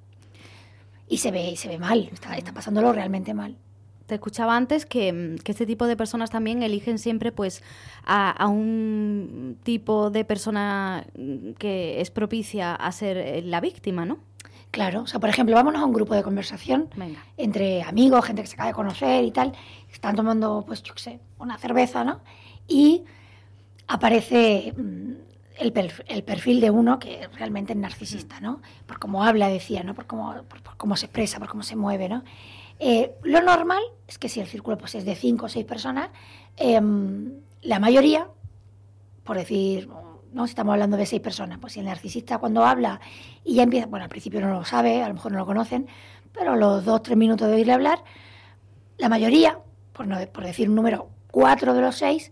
Y 1.08 1.18
se 1.18 1.32
ve, 1.32 1.50
y 1.50 1.56
se 1.56 1.68
ve 1.68 1.80
mal, 1.80 2.10
está, 2.12 2.36
está 2.38 2.54
pasándolo 2.54 2.94
realmente 2.94 3.34
mal 3.34 3.58
te 4.10 4.16
escuchaba 4.16 4.58
antes 4.58 4.86
que, 4.86 5.38
que, 5.44 5.52
este 5.52 5.66
tipo 5.66 5.86
de 5.86 5.96
personas 5.96 6.30
también 6.30 6.64
eligen 6.64 7.00
siempre 7.00 7.32
pues 7.32 7.64
a, 8.06 8.48
un 8.48 9.58
tipo 9.64 10.10
de 10.10 10.26
persona 10.26 11.06
que 11.58 12.02
es 12.02 12.12
propicia 12.12 12.76
a 12.76 12.92
ser 12.92 13.18
eh, 13.18 13.42
la 13.44 13.62
víctima, 13.62 14.06
¿no? 14.06 14.18
Claro, 14.72 15.04
o 15.04 15.08
sea, 15.08 15.20
por 15.20 15.30
ejemplo, 15.30 15.56
vámonos 15.56 15.82
a 15.82 15.86
un 15.86 15.94
grupo 15.94 16.14
de 16.14 16.24
conversación 16.24 16.90
entre 17.38 17.82
amigos, 17.84 18.26
gente 18.26 18.42
que 18.42 18.48
se 18.48 18.56
acaba 18.56 18.70
de 18.70 18.76
conocer 18.76 19.24
y 19.24 19.32
tal, 19.32 19.54
están 19.92 20.16
tomando, 20.16 20.64
pues, 20.66 20.84
yo 20.84 20.94
qué 20.94 21.00
sé, 21.02 21.20
una 21.38 21.58
cerveza, 21.58 22.04
¿no? 22.04 22.20
Y 22.68 23.04
aparece 23.88 24.74
mm, 24.78 25.12
el, 25.60 26.24
perfil 26.24 26.62
de 26.62 26.70
uno 26.70 27.00
que 27.00 27.28
realmente 27.36 27.74
es 27.74 27.80
narcisista, 27.80 28.40
¿no? 28.40 28.62
Por 28.86 29.00
cómo 29.00 29.24
habla, 29.24 29.50
decía, 29.50 29.84
¿no? 29.84 29.94
Por 29.94 30.06
cómo, 30.06 30.34
por, 30.44 30.78
cómo 30.78 30.96
se 30.96 31.08
expresa, 31.08 31.40
por 31.40 31.50
cómo 31.50 31.64
se 31.64 31.76
mueve, 31.76 32.10
¿no? 32.10 32.24
Eh, 32.80 33.14
lo 33.24 33.42
normal 33.42 33.82
es 34.08 34.18
que 34.18 34.30
si 34.30 34.40
el 34.40 34.48
círculo 34.48 34.78
pues, 34.78 34.96
es 34.96 35.06
de 35.06 35.16
cinco 35.16 35.46
o 35.46 35.50
seis 35.50 35.66
personas, 35.66 36.10
em, 36.56 37.34
la 37.62 37.80
mayoría, 37.80 38.28
por 39.24 39.38
decir, 39.38 39.90
no 40.32 40.48
si 40.48 40.52
estamos 40.52 40.74
hablando 40.74 40.96
de 40.96 41.06
seis 41.06 41.22
personas, 41.22 41.60
pues 41.60 41.74
si 41.74 41.80
el 41.80 41.86
narcisista 41.86 42.38
cuando 42.38 42.66
habla 42.66 43.02
y 43.44 43.56
ya 43.56 43.64
empieza, 43.64 43.88
bueno, 43.88 44.04
al 44.04 44.10
principio 44.10 44.40
no 44.42 44.52
lo 44.52 44.64
sabe, 44.64 45.04
a 45.04 45.08
lo 45.10 45.14
mejor 45.14 45.32
no 45.34 45.40
lo 45.40 45.46
conocen, 45.46 45.88
pero 46.32 46.56
los 46.56 46.86
dos, 46.86 47.04
tres 47.04 47.18
minutos 47.18 47.48
de 47.48 47.56
oírle 47.56 47.74
hablar, 47.74 48.04
la 48.98 49.10
mayoría, 49.10 49.60
por, 49.94 50.08
no, 50.08 50.18
por 50.32 50.46
decir 50.46 50.70
un 50.70 50.76
número, 50.76 51.10
cuatro 51.32 51.74
de 51.74 51.82
los 51.82 51.98
seis, 51.98 52.32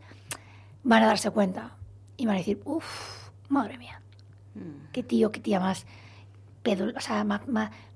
van 0.83 1.03
a 1.03 1.07
darse 1.07 1.29
cuenta 1.31 1.75
y 2.15 2.25
van 2.25 2.35
a 2.35 2.39
decir, 2.39 2.61
uff, 2.63 3.29
madre 3.49 3.77
mía, 3.77 4.01
mm. 4.55 4.91
qué 4.93 5.03
tío, 5.03 5.31
qué 5.31 5.39
tía 5.39 5.59
más, 5.59 5.85
o 6.73 7.01
sea, 7.01 7.23
más, 7.23 7.41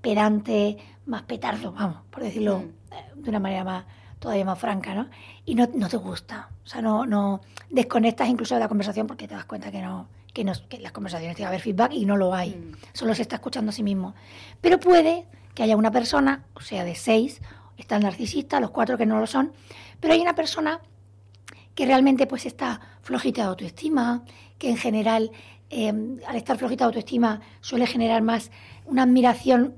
pedante, 0.02 0.78
más 1.06 1.24
petardo, 1.24 1.72
vamos, 1.72 1.98
por 2.10 2.24
decirlo 2.24 2.60
mm. 2.60 2.94
eh, 2.94 3.12
de 3.16 3.30
una 3.30 3.40
manera 3.40 3.64
más 3.64 3.86
todavía 4.20 4.46
más 4.46 4.60
franca, 4.60 4.94
¿no? 4.94 5.10
Y 5.46 5.56
no, 5.56 5.68
no 5.74 5.90
te 5.90 5.98
gusta, 5.98 6.50
o 6.64 6.68
sea, 6.68 6.82
no, 6.82 7.08
no 7.08 7.42
desconectas 7.72 8.30
incluso 8.30 8.54
de 8.54 8.60
la 8.60 8.68
conversación 8.68 9.08
porque 9.08 9.28
te 9.28 9.34
das 9.34 9.46
cuenta 9.46 9.72
que 9.72 9.82
no, 9.82 10.08
que, 10.32 10.44
no, 10.44 10.54
que 10.70 10.80
las 10.80 10.92
conversaciones 10.92 11.36
tiene 11.36 11.48
que 11.48 11.48
haber 11.48 11.62
feedback 11.62 11.92
y 11.94 12.06
no 12.06 12.18
lo 12.18 12.34
hay, 12.34 12.52
mm. 12.52 12.76
solo 12.94 13.16
se 13.16 13.24
está 13.24 13.38
escuchando 13.38 13.72
a 13.72 13.74
sí 13.74 13.82
mismo. 13.82 14.14
Pero 14.62 14.80
puede 14.80 15.26
que 15.56 15.64
haya 15.64 15.76
una 15.76 15.92
persona, 15.92 16.46
o 16.54 16.62
sea, 16.62 16.84
de 16.84 16.96
seis, 16.96 17.42
está 17.78 17.98
el 17.98 18.04
narcisista, 18.04 18.60
los 18.60 18.70
cuatro 18.72 18.98
que 18.98 19.06
no 19.06 19.20
lo 19.20 19.28
son, 19.28 19.54
pero 20.00 20.14
hay 20.14 20.22
una 20.22 20.36
persona 20.36 20.82
que 21.76 21.86
realmente 21.86 22.28
pues 22.28 22.46
está 22.46 22.80
flojita 23.02 23.42
de 23.42 23.48
autoestima, 23.50 24.24
que 24.58 24.70
en 24.70 24.78
general, 24.78 25.32
em, 25.72 26.20
al 26.28 26.36
estar 26.36 26.58
flojita 26.58 26.84
de 26.84 26.90
autoestima, 26.90 27.42
suele 27.62 27.88
generar 27.88 28.22
más 28.22 28.52
una 28.86 29.04
admiración 29.04 29.76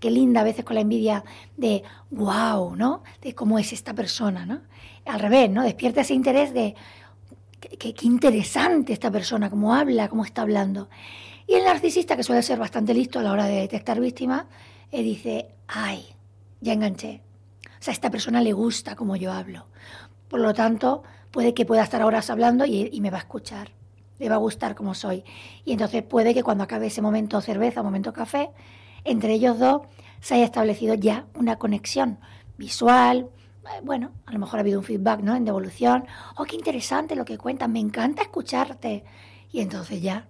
que 0.00 0.10
linda 0.10 0.40
a 0.40 0.44
veces 0.44 0.64
con 0.64 0.74
la 0.74 0.80
envidia 0.80 1.24
de 1.56 1.82
wow, 2.10 2.74
¿no? 2.76 3.02
De 3.20 3.34
cómo 3.34 3.58
es 3.58 3.72
esta 3.72 3.94
persona, 3.94 4.46
¿no? 4.46 4.62
Al 5.04 5.20
revés, 5.20 5.50
¿no? 5.50 5.62
Despierta 5.62 6.00
ese 6.00 6.14
interés 6.14 6.54
de 6.54 6.74
qué 7.60 7.94
interesante 8.02 8.92
esta 8.92 9.10
persona, 9.10 9.50
cómo 9.50 9.74
habla, 9.74 10.08
cómo 10.08 10.24
está 10.24 10.42
hablando. 10.42 10.88
Y 11.46 11.54
el 11.54 11.64
narcisista, 11.64 12.16
que 12.16 12.22
suele 12.22 12.42
ser 12.42 12.58
bastante 12.58 12.94
listo 12.94 13.18
a 13.18 13.22
la 13.22 13.32
hora 13.32 13.46
de 13.46 13.56
detectar 13.56 14.00
víctimas, 14.00 14.46
eh, 14.90 15.02
dice, 15.02 15.48
ay, 15.68 16.04
ya 16.60 16.72
enganché. 16.72 17.20
O 17.66 17.84
sea, 17.84 17.92
esta 17.92 18.10
persona 18.10 18.40
le 18.40 18.52
gusta 18.52 18.94
como 18.94 19.16
yo 19.16 19.32
hablo. 19.32 19.66
Por 20.28 20.40
lo 20.40 20.54
tanto, 20.54 21.02
puede 21.30 21.52
que 21.54 21.66
pueda 21.66 21.82
estar 21.82 22.02
horas 22.02 22.30
hablando 22.30 22.64
y, 22.64 22.98
me 23.00 23.10
va 23.10 23.18
a 23.18 23.20
escuchar, 23.20 23.72
le 24.18 24.28
va 24.28 24.36
a 24.36 24.38
gustar 24.38 24.74
como 24.74 24.94
soy. 24.94 25.24
Y 25.64 25.72
entonces 25.72 26.02
puede 26.02 26.34
que 26.34 26.42
cuando 26.42 26.64
acabe 26.64 26.86
ese 26.86 27.02
momento 27.02 27.40
cerveza, 27.40 27.82
momento 27.82 28.12
café, 28.12 28.50
entre 29.04 29.34
ellos 29.34 29.58
dos 29.58 29.82
se 30.20 30.34
haya 30.34 30.44
establecido 30.44 30.94
ya 30.94 31.26
una 31.34 31.56
conexión 31.56 32.18
visual, 32.56 33.28
eh, 33.64 33.80
bueno, 33.82 34.12
a 34.26 34.32
lo 34.32 34.38
mejor 34.38 34.58
ha 34.58 34.60
habido 34.60 34.78
un 34.78 34.84
feedback, 34.84 35.20
¿no? 35.20 35.34
En 35.34 35.44
devolución. 35.44 36.04
Oh, 36.36 36.44
qué 36.44 36.56
interesante 36.56 37.16
lo 37.16 37.24
que 37.24 37.38
cuentas, 37.38 37.68
me 37.68 37.80
encanta 37.80 38.22
escucharte. 38.22 39.04
Y 39.50 39.60
entonces 39.60 40.00
ya 40.00 40.26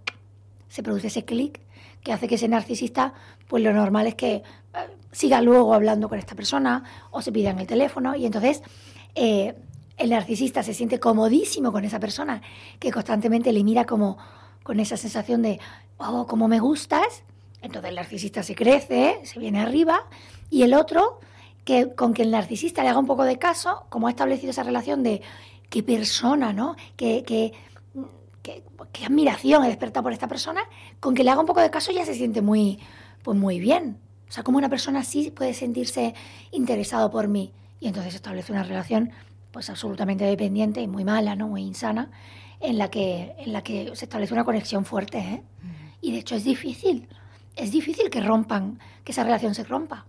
se 0.68 0.82
produce 0.82 1.08
ese 1.08 1.24
clic 1.24 1.60
que 2.02 2.12
hace 2.12 2.26
que 2.28 2.34
ese 2.34 2.48
narcisista, 2.48 3.14
pues 3.48 3.62
lo 3.62 3.72
normal 3.72 4.06
es 4.06 4.14
que 4.14 4.34
eh, 4.34 4.42
siga 5.12 5.40
luego 5.40 5.74
hablando 5.74 6.08
con 6.08 6.18
esta 6.18 6.34
persona 6.34 6.82
o 7.10 7.22
se 7.22 7.32
pida 7.32 7.50
en 7.50 7.58
el 7.58 7.66
teléfono. 7.66 8.16
Y 8.16 8.26
entonces 8.26 8.62
eh, 9.14 9.54
el 10.02 10.10
narcisista 10.10 10.62
se 10.62 10.74
siente 10.74 10.98
comodísimo 10.98 11.72
con 11.72 11.84
esa 11.84 12.00
persona, 12.00 12.42
que 12.78 12.90
constantemente 12.90 13.52
le 13.52 13.62
mira 13.64 13.84
como 13.84 14.18
con 14.62 14.80
esa 14.80 14.96
sensación 14.96 15.42
de, 15.42 15.60
oh, 15.98 16.26
como 16.26 16.48
me 16.48 16.60
gustas, 16.60 17.22
entonces 17.62 17.90
el 17.90 17.96
narcisista 17.96 18.42
se 18.42 18.54
crece, 18.54 19.20
se 19.24 19.38
viene 19.38 19.60
arriba, 19.60 20.06
y 20.50 20.62
el 20.62 20.74
otro, 20.74 21.20
que 21.64 21.94
con 21.94 22.12
que 22.12 22.22
el 22.22 22.32
narcisista 22.32 22.82
le 22.82 22.88
haga 22.88 22.98
un 22.98 23.06
poco 23.06 23.24
de 23.24 23.38
caso, 23.38 23.86
como 23.88 24.08
ha 24.08 24.10
establecido 24.10 24.50
esa 24.50 24.64
relación 24.64 25.02
de 25.02 25.22
qué 25.70 25.82
persona, 25.82 26.52
¿no? 26.52 26.76
Qué, 26.96 27.22
qué, 27.24 27.52
admiración 29.04 29.64
he 29.64 29.68
despertado 29.68 30.04
por 30.04 30.12
esta 30.12 30.28
persona, 30.28 30.60
con 31.00 31.14
que 31.14 31.24
le 31.24 31.30
haga 31.30 31.40
un 31.40 31.46
poco 31.46 31.60
de 31.60 31.70
caso 31.70 31.90
ya 31.92 32.04
se 32.04 32.14
siente 32.14 32.40
muy, 32.40 32.78
pues 33.22 33.36
muy 33.36 33.58
bien. 33.58 33.98
O 34.28 34.32
sea, 34.32 34.44
como 34.44 34.58
una 34.58 34.68
persona 34.68 35.00
así 35.00 35.30
puede 35.30 35.54
sentirse 35.54 36.14
interesado 36.52 37.10
por 37.10 37.26
mí. 37.26 37.52
Y 37.80 37.88
entonces 37.88 38.14
establece 38.14 38.52
una 38.52 38.62
relación 38.62 39.10
pues 39.52 39.70
absolutamente 39.70 40.24
dependiente 40.24 40.80
y 40.80 40.88
muy 40.88 41.04
mala, 41.04 41.36
¿no? 41.36 41.48
Muy 41.48 41.62
insana, 41.62 42.10
en 42.60 42.78
la 42.78 42.90
que, 42.90 43.34
en 43.38 43.52
la 43.52 43.62
que 43.62 43.94
se 43.94 44.06
establece 44.06 44.34
una 44.34 44.44
conexión 44.44 44.84
fuerte, 44.84 45.18
¿eh? 45.18 45.42
Y 46.00 46.12
de 46.12 46.18
hecho 46.18 46.34
es 46.34 46.44
difícil, 46.44 47.08
es 47.54 47.70
difícil 47.70 48.10
que 48.10 48.20
rompan, 48.20 48.80
que 49.04 49.12
esa 49.12 49.22
relación 49.22 49.54
se 49.54 49.64
rompa. 49.64 50.06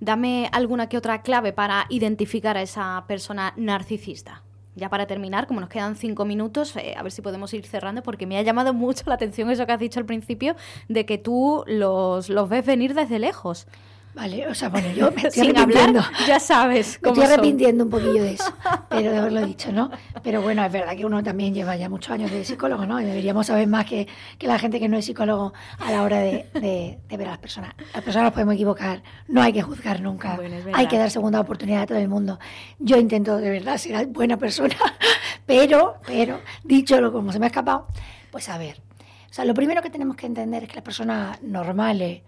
Dame 0.00 0.48
alguna 0.52 0.88
que 0.88 0.96
otra 0.96 1.22
clave 1.22 1.52
para 1.52 1.86
identificar 1.90 2.56
a 2.56 2.62
esa 2.62 3.04
persona 3.06 3.52
narcisista. 3.56 4.42
Ya 4.76 4.88
para 4.88 5.06
terminar, 5.06 5.46
como 5.46 5.60
nos 5.60 5.68
quedan 5.68 5.96
cinco 5.96 6.24
minutos, 6.24 6.76
eh, 6.76 6.94
a 6.96 7.02
ver 7.02 7.12
si 7.12 7.22
podemos 7.22 7.52
ir 7.52 7.66
cerrando, 7.66 8.02
porque 8.02 8.26
me 8.26 8.38
ha 8.38 8.42
llamado 8.42 8.72
mucho 8.74 9.04
la 9.06 9.14
atención 9.14 9.50
eso 9.50 9.66
que 9.66 9.72
has 9.72 9.80
dicho 9.80 10.00
al 10.00 10.06
principio, 10.06 10.56
de 10.88 11.04
que 11.04 11.18
tú 11.18 11.64
los, 11.66 12.28
los 12.28 12.48
ves 12.48 12.64
venir 12.64 12.94
desde 12.94 13.18
lejos. 13.18 13.66
Vale, 14.12 14.48
o 14.48 14.54
sea, 14.54 14.68
bueno, 14.68 14.90
yo 14.90 15.10
me 15.16 15.22
estoy 15.22 15.50
arrepintiendo. 15.50 16.02
ya 16.26 16.40
sabes. 16.40 16.98
Me 17.02 17.10
estoy 17.10 17.24
arrepintiendo 17.24 17.84
un 17.84 17.90
poquillo 17.90 18.22
de 18.22 18.32
eso, 18.32 18.52
pero 18.88 19.12
de 19.12 19.18
haberlo 19.18 19.46
dicho, 19.46 19.70
¿no? 19.70 19.90
Pero 20.22 20.42
bueno, 20.42 20.64
es 20.64 20.72
verdad 20.72 20.96
que 20.96 21.06
uno 21.06 21.22
también 21.22 21.54
lleva 21.54 21.76
ya 21.76 21.88
muchos 21.88 22.10
años 22.10 22.30
de 22.30 22.44
psicólogo, 22.44 22.86
¿no? 22.86 23.00
Y 23.00 23.04
deberíamos 23.04 23.46
saber 23.46 23.68
más 23.68 23.86
que, 23.86 24.08
que 24.36 24.46
la 24.48 24.58
gente 24.58 24.80
que 24.80 24.88
no 24.88 24.96
es 24.96 25.04
psicólogo 25.04 25.52
a 25.78 25.92
la 25.92 26.02
hora 26.02 26.18
de, 26.18 26.48
de, 26.54 27.16
ver 27.16 27.28
a 27.28 27.30
las 27.30 27.38
personas. 27.38 27.74
Las 27.94 28.02
personas 28.02 28.26
nos 28.26 28.32
podemos 28.32 28.54
equivocar, 28.54 29.02
no 29.28 29.42
hay 29.42 29.52
que 29.52 29.62
juzgar 29.62 30.00
nunca. 30.00 30.38
hay 30.72 30.86
que 30.88 30.98
dar 30.98 31.10
segunda 31.10 31.40
oportunidad 31.40 31.82
a 31.82 31.86
todo 31.86 31.98
el 31.98 32.08
mundo. 32.08 32.40
Yo 32.78 32.96
intento 32.96 33.36
de 33.36 33.50
verdad 33.50 33.78
ser 33.78 34.08
buena 34.08 34.36
persona, 34.36 34.74
pero, 35.46 35.94
pero, 36.04 36.40
dicho 36.64 37.00
lo 37.00 37.12
como 37.12 37.30
se 37.30 37.38
me 37.38 37.46
ha 37.46 37.48
escapado, 37.48 37.86
pues 38.32 38.48
a 38.48 38.58
ver. 38.58 38.82
O 39.30 39.32
sea, 39.32 39.44
lo 39.44 39.54
primero 39.54 39.80
que 39.80 39.90
tenemos 39.90 40.16
que 40.16 40.26
entender 40.26 40.64
es 40.64 40.68
que 40.68 40.74
las 40.74 40.84
personas 40.84 41.40
normales. 41.42 42.22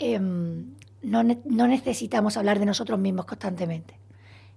Eh, 0.00 0.20
no, 1.02 1.22
necesitamos 1.22 2.36
hablar 2.36 2.58
de 2.58 2.66
nosotros 2.66 2.98
mismos 2.98 3.26
constantemente. 3.26 3.98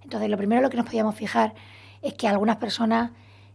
Entonces, 0.02 0.28
lo 0.28 0.36
primero 0.36 0.60
lo 0.60 0.70
que 0.70 0.76
nos 0.76 0.86
podíamos 0.86 1.14
fijar 1.14 1.54
es 2.00 2.14
que 2.14 2.28
algunas 2.28 2.56
personas 2.56 3.12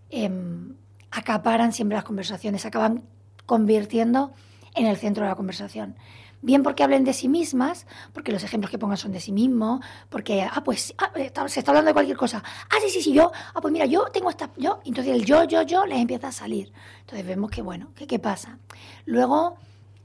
em, 0.09 0.75
acaparan 1.11 1.73
siempre 1.73 1.95
las 1.95 2.05
conversaciones, 2.05 2.61
se 2.61 2.69
acaban 2.69 3.03
convirtiendo 3.45 4.33
en 4.75 4.85
el 4.85 4.97
centro 4.97 5.23
de 5.23 5.29
la 5.29 5.35
conversación. 5.35 5.95
Bien 6.41 6.61
porque 6.61 6.83
hablen 6.83 7.03
de 7.03 7.13
sí 7.13 7.27
mismas, 7.27 7.87
porque 8.13 8.31
los 8.31 8.43
ejemplos 8.43 8.69
que 8.69 8.77
pongan 8.77 8.97
son 8.97 9.11
de 9.11 9.19
sí 9.19 9.31
mismos, 9.31 9.83
porque, 10.09 10.43
ah, 10.43 10.63
pues, 10.63 10.93
ah, 10.99 11.11
se 11.47 11.59
está 11.59 11.71
hablando 11.71 11.89
de 11.89 11.93
cualquier 11.93 12.15
cosa. 12.15 12.43
Ah, 12.69 12.75
sí, 12.81 12.89
sí, 12.89 13.01
sí, 13.01 13.11
yo, 13.11 13.31
ah, 13.55 13.59
pues 13.59 13.71
mira, 13.71 13.85
yo 13.85 14.05
tengo 14.13 14.29
esta, 14.29 14.51
yo, 14.55 14.79
entonces 14.85 15.13
el 15.13 15.25
yo, 15.25 15.45
yo, 15.45 15.63
yo 15.63 15.85
les 15.85 15.99
empieza 15.99 16.27
a 16.27 16.31
salir. 16.31 16.71
Entonces 17.01 17.25
vemos 17.25 17.49
que, 17.49 17.63
bueno, 17.63 17.91
¿qué, 17.95 18.05
qué 18.05 18.19
pasa? 18.19 18.59
Luego, 19.05 19.57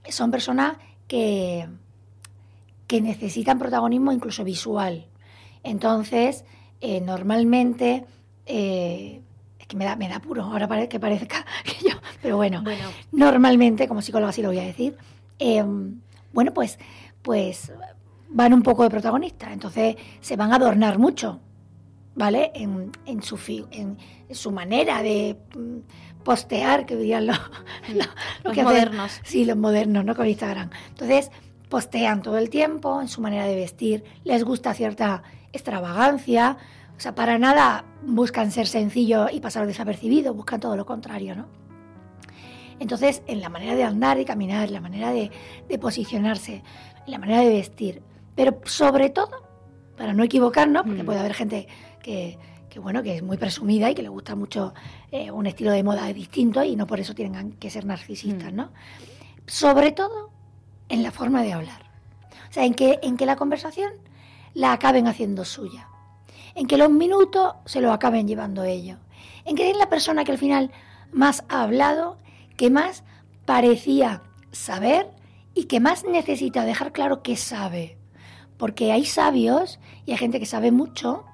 son 0.09 0.31
personas 0.31 0.79
que, 1.07 1.68
que 2.93 3.01
necesitan 3.01 3.59
protagonismo 3.59 4.13
incluso 4.13 4.45
visual. 4.45 5.07
Entonces, 5.63 6.45
eh, 6.83 7.01
normalmente, 7.01 8.05
eh, 8.45 9.23
es 9.59 9.67
que 9.67 9.79
me 9.79 9.87
da, 9.87 9.97
me 9.97 10.11
da 10.11 10.21
puro, 10.21 10.43
ahora 10.43 10.69
parece 10.69 10.91
que 10.91 11.01
parezca 11.01 11.47
que 11.65 11.89
yo, 11.89 11.97
pero 12.21 12.37
bueno, 12.37 12.63
normalmente, 13.11 13.89
como 13.89 14.03
psicóloga 14.03 14.29
así 14.29 14.43
lo 14.43 14.49
voy 14.49 14.59
a 14.59 14.65
decir, 14.65 14.95
em, 15.39 16.03
bueno, 16.35 16.53
pues, 16.53 16.79
pues 17.23 17.73
van 18.29 18.53
un 18.53 18.63
poco 18.63 18.83
de 18.83 18.91
protagonista, 18.91 19.51
entonces 19.51 19.97
se 20.21 20.37
van 20.37 20.53
a 20.53 20.57
adornar 20.57 20.99
mucho, 20.99 21.41
¿vale? 22.15 22.53
En, 22.55 22.93
en, 23.07 23.23
su, 23.23 23.39
en, 23.71 23.97
su 24.31 24.51
manera 24.51 25.03
de 25.03 25.39
mm, 25.57 26.23
postear, 26.25 26.85
que 26.85 26.97
dirían 26.97 27.29
los, 27.29 27.41
los, 28.45 28.55
modernos. 28.55 29.19
sí, 29.25 29.47
los 29.47 29.57
modernos, 29.57 30.05
¿no? 30.05 30.15
Con 30.15 30.27
Instagram. 30.27 30.69
Entonces, 30.91 31.31
postean 31.73 32.21
todo 32.21 32.37
el 32.37 32.51
tiempo 32.51 33.01
en 33.01 33.09
su 33.09 33.23
manera 33.23 33.47
de 33.47 33.55
vestir, 33.55 34.05
les 34.25 34.45
gusta 34.45 34.75
cierta 34.75 35.23
extravagancia, 35.55 36.59
o 36.95 37.01
sea, 37.01 37.15
para 37.15 37.39
nada 37.39 37.87
buscan 38.03 38.51
ser 38.51 38.67
sencillo 38.67 39.29
y 39.33 39.41
pasar 39.41 39.67
desapercibido, 39.67 40.35
buscan 40.35 40.61
todo 40.61 40.77
lo 40.77 40.85
contrario, 40.85 41.35
¿no? 41.35 41.47
Entonces, 42.79 43.23
en 43.27 43.41
la 43.41 43.49
manera 43.49 43.75
de 43.75 43.85
andar 43.85 44.21
y 44.21 44.27
caminar, 44.27 44.71
la 44.71 44.83
manera 44.83 45.13
de, 45.13 45.31
posicionarse, 45.81 46.63
la 47.07 47.17
manera 47.17 47.41
de 47.41 47.49
vestir, 47.49 48.03
pero 48.35 48.61
sobre 48.67 49.09
todo, 49.09 49.43
para 49.97 50.13
no 50.13 50.25
equivocarnos, 50.25 50.83
porque 50.83 51.03
mm. 51.03 51.07
puede 51.07 51.21
haber 51.21 51.33
gente 51.33 51.69
que, 52.03 52.39
bueno, 52.83 53.03
que 53.03 53.17
es 53.17 53.23
muy 53.23 53.39
presumida 53.39 53.91
y 53.91 53.95
que 53.95 54.03
le 54.03 54.11
gusta 54.11 54.37
mucho 54.37 54.75
eh, 55.11 55.31
un 55.31 55.47
estilo 55.47 55.71
de 55.71 55.83
moda 55.83 56.07
distinto 56.13 56.63
y 56.63 56.77
no 56.77 56.87
por 56.87 57.01
eso 57.01 57.15
tienen 57.15 57.53
que 57.53 57.71
ser 57.71 57.87
narcisistas, 57.87 58.53
mm. 58.53 58.57
¿no? 58.57 58.73
Sobre 59.47 59.93
todo, 59.93 60.32
en 60.93 61.03
la 61.03 61.11
forma 61.11 61.43
de 61.43 61.55
hablar. 61.55 61.91
O 62.49 62.53
sea, 62.53 62.65
en 62.65 62.75
que, 62.75 63.01
en 63.03 63.17
que 63.17 63.27
la 63.27 63.37
conversación 63.37 63.93
la 64.53 64.73
acaben 64.73 65.09
haciendo 65.09 65.45
suya. 65.45 65.89
En 66.55 66.67
que 66.67 66.77
los 66.77 66.91
minutos 66.91 67.55
se 67.65 67.81
lo 67.81 67.93
acaben 67.93 68.29
llevando 68.29 68.63
ellos. 68.63 68.99
En 69.47 69.57
que 69.57 69.71
es 69.71 69.77
la 69.77 69.89
persona 69.89 70.23
que 70.23 70.33
al 70.33 70.39
final 70.39 70.71
más 71.11 71.45
ha 71.49 71.63
hablado, 71.63 72.19
que 72.59 72.69
más 72.69 73.05
parecía 73.47 74.23
saber 74.53 75.11
y 75.55 75.65
que 75.65 75.81
más 75.81 76.05
necesita 76.05 76.67
dejar 76.67 76.93
claro 76.93 77.23
que 77.23 77.37
sabe. 77.37 77.97
Porque 78.59 78.93
hay 78.93 79.07
sabios 79.07 79.81
y 80.05 80.13
hay 80.13 80.19
gente 80.19 80.39
que 80.39 80.47
sabe 80.47 80.73
mucho, 80.73 81.25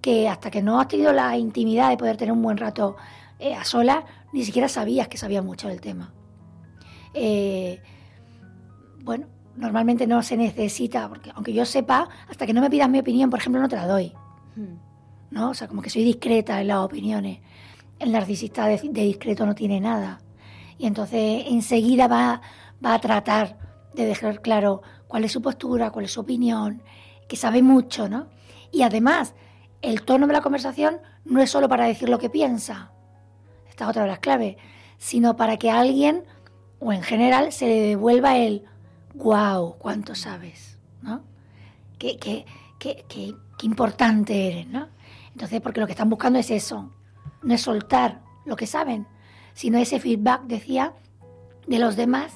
que 0.00 0.30
hasta 0.30 0.50
que 0.50 0.62
no 0.62 0.80
has 0.80 0.88
tenido 0.88 1.12
la 1.12 1.36
intimidad 1.36 1.90
de 1.90 1.98
poder 1.98 2.16
tener 2.16 2.32
un 2.32 2.42
buen 2.42 2.56
rato 2.56 2.96
eh, 3.38 3.54
a 3.54 3.64
sola, 3.64 4.06
ni 4.32 4.46
siquiera 4.46 4.66
sabías 4.66 5.08
que 5.08 5.18
sabía 5.18 5.42
mucho 5.42 5.68
del 5.68 5.82
tema. 5.82 6.14
Eh, 7.12 7.82
bueno, 9.06 9.26
normalmente 9.54 10.04
no 10.04 10.20
se 10.20 10.36
necesita, 10.36 11.08
porque 11.08 11.30
aunque 11.32 11.52
yo 11.52 11.64
sepa, 11.64 12.08
hasta 12.28 12.44
que 12.44 12.52
no 12.52 12.60
me 12.60 12.68
pidas 12.68 12.90
mi 12.90 12.98
opinión, 12.98 13.30
por 13.30 13.38
ejemplo, 13.38 13.60
no 13.62 13.68
te 13.68 13.76
la 13.76 13.86
doy. 13.86 14.12
Hmm. 14.56 14.78
¿No? 15.30 15.50
O 15.50 15.54
sea, 15.54 15.68
como 15.68 15.80
que 15.80 15.90
soy 15.90 16.02
discreta 16.02 16.60
en 16.60 16.66
las 16.66 16.78
opiniones. 16.78 17.38
El 18.00 18.10
narcisista 18.10 18.66
de, 18.66 18.78
discreto 18.78 19.46
no 19.46 19.54
tiene 19.54 19.80
nada. 19.80 20.18
Y 20.76 20.86
entonces 20.86 21.44
enseguida 21.46 22.08
va, 22.08 22.42
va 22.84 22.94
a 22.94 23.00
tratar 23.00 23.56
de 23.94 24.06
dejar 24.06 24.42
claro 24.42 24.82
cuál 25.06 25.24
es 25.24 25.30
su 25.30 25.40
postura, 25.40 25.90
cuál 25.90 26.06
es 26.06 26.10
su 26.10 26.20
opinión, 26.20 26.82
que 27.28 27.36
sabe 27.36 27.62
mucho, 27.62 28.08
¿no? 28.08 28.26
Y 28.72 28.82
además, 28.82 29.34
el 29.82 30.02
tono 30.02 30.26
de 30.26 30.32
la 30.32 30.42
conversación 30.42 30.98
no 31.24 31.40
es 31.40 31.48
solo 31.48 31.68
para 31.68 31.86
decir 31.86 32.08
lo 32.08 32.18
que 32.18 32.28
piensa, 32.28 32.90
esta 33.68 33.84
es 33.84 33.90
otra 33.90 34.02
de 34.02 34.08
las 34.08 34.18
claves, 34.18 34.56
sino 34.98 35.36
para 35.36 35.58
que 35.58 35.70
a 35.70 35.78
alguien, 35.78 36.24
o 36.80 36.92
en 36.92 37.02
general, 37.02 37.52
se 37.52 37.66
le 37.66 37.80
devuelva 37.82 38.36
el 38.36 38.64
wow, 39.16 39.76
cuánto 39.78 40.14
sabes, 40.14 40.78
¿no? 41.02 41.22
Qué, 41.98 42.18
qué, 42.18 42.44
qué, 42.78 43.04
qué, 43.08 43.34
importante 43.62 44.48
eres, 44.48 44.68
¿no? 44.68 44.88
Entonces, 45.32 45.60
porque 45.60 45.80
lo 45.80 45.86
que 45.86 45.92
están 45.92 46.10
buscando 46.10 46.38
es 46.38 46.50
eso, 46.50 46.92
no 47.42 47.54
es 47.54 47.62
soltar 47.62 48.22
lo 48.44 48.56
que 48.56 48.66
saben, 48.66 49.06
sino 49.54 49.78
ese 49.78 50.00
feedback, 50.00 50.42
decía, 50.42 50.94
de 51.66 51.78
los 51.78 51.96
demás 51.96 52.32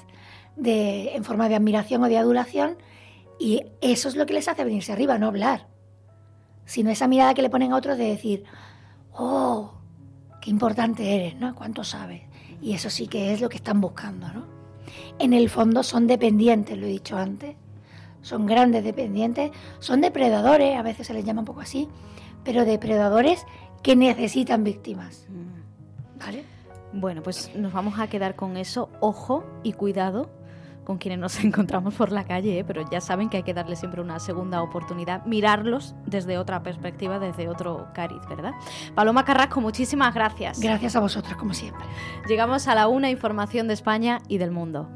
de, 0.56 1.14
en 1.14 1.24
forma 1.24 1.48
de 1.48 1.56
admiración 1.56 2.02
o 2.02 2.08
de 2.08 2.18
adulación, 2.18 2.78
y 3.38 3.64
eso 3.80 4.08
es 4.08 4.16
lo 4.16 4.26
que 4.26 4.34
les 4.34 4.48
hace 4.48 4.64
venirse 4.64 4.92
arriba, 4.92 5.18
no 5.18 5.26
hablar, 5.26 5.68
sino 6.64 6.90
esa 6.90 7.06
mirada 7.06 7.34
que 7.34 7.42
le 7.42 7.50
ponen 7.50 7.72
a 7.72 7.76
otros 7.76 7.98
de 7.98 8.04
decir, 8.04 8.44
oh, 9.12 9.74
qué 10.40 10.50
importante 10.50 11.14
eres, 11.14 11.36
¿no? 11.36 11.54
Cuánto 11.54 11.84
sabes. 11.84 12.22
Y 12.62 12.72
eso 12.74 12.90
sí 12.90 13.06
que 13.06 13.32
es 13.32 13.40
lo 13.40 13.48
que 13.48 13.56
están 13.56 13.80
buscando, 13.80 14.28
¿no? 14.32 14.59
En 15.18 15.32
el 15.32 15.48
fondo 15.48 15.82
son 15.82 16.06
dependientes, 16.06 16.76
lo 16.76 16.86
he 16.86 16.90
dicho 16.90 17.16
antes. 17.16 17.56
Son 18.22 18.46
grandes 18.46 18.84
dependientes, 18.84 19.50
son 19.78 20.00
depredadores, 20.00 20.76
a 20.76 20.82
veces 20.82 21.06
se 21.06 21.14
les 21.14 21.24
llama 21.24 21.40
un 21.40 21.46
poco 21.46 21.60
así, 21.60 21.88
pero 22.44 22.64
depredadores 22.64 23.46
que 23.82 23.96
necesitan 23.96 24.62
víctimas. 24.62 25.26
¿Vale? 26.18 26.44
Bueno, 26.92 27.22
pues 27.22 27.54
nos 27.54 27.72
vamos 27.72 27.98
a 27.98 28.08
quedar 28.08 28.36
con 28.36 28.56
eso. 28.56 28.90
Ojo 29.00 29.44
y 29.62 29.72
cuidado 29.72 30.28
con 30.90 30.98
quienes 30.98 31.20
nos 31.20 31.38
encontramos 31.44 31.94
por 31.94 32.10
la 32.10 32.24
calle, 32.24 32.58
¿eh? 32.58 32.64
pero 32.64 32.82
ya 32.90 33.00
saben 33.00 33.28
que 33.28 33.36
hay 33.36 33.42
que 33.44 33.54
darle 33.54 33.76
siempre 33.76 34.00
una 34.00 34.18
segunda 34.18 34.60
oportunidad, 34.60 35.24
mirarlos 35.24 35.94
desde 36.04 36.36
otra 36.36 36.64
perspectiva, 36.64 37.20
desde 37.20 37.48
otro 37.48 37.86
cariz, 37.94 38.20
¿verdad? 38.28 38.54
Paloma 38.96 39.24
Carrasco, 39.24 39.60
muchísimas 39.60 40.12
gracias. 40.12 40.58
Gracias 40.58 40.96
a 40.96 41.00
vosotras, 41.00 41.36
como 41.36 41.54
siempre. 41.54 41.86
Llegamos 42.26 42.66
a 42.66 42.74
la 42.74 42.88
una 42.88 43.08
información 43.08 43.68
de 43.68 43.74
España 43.74 44.18
y 44.26 44.38
del 44.38 44.50
mundo. 44.50 44.88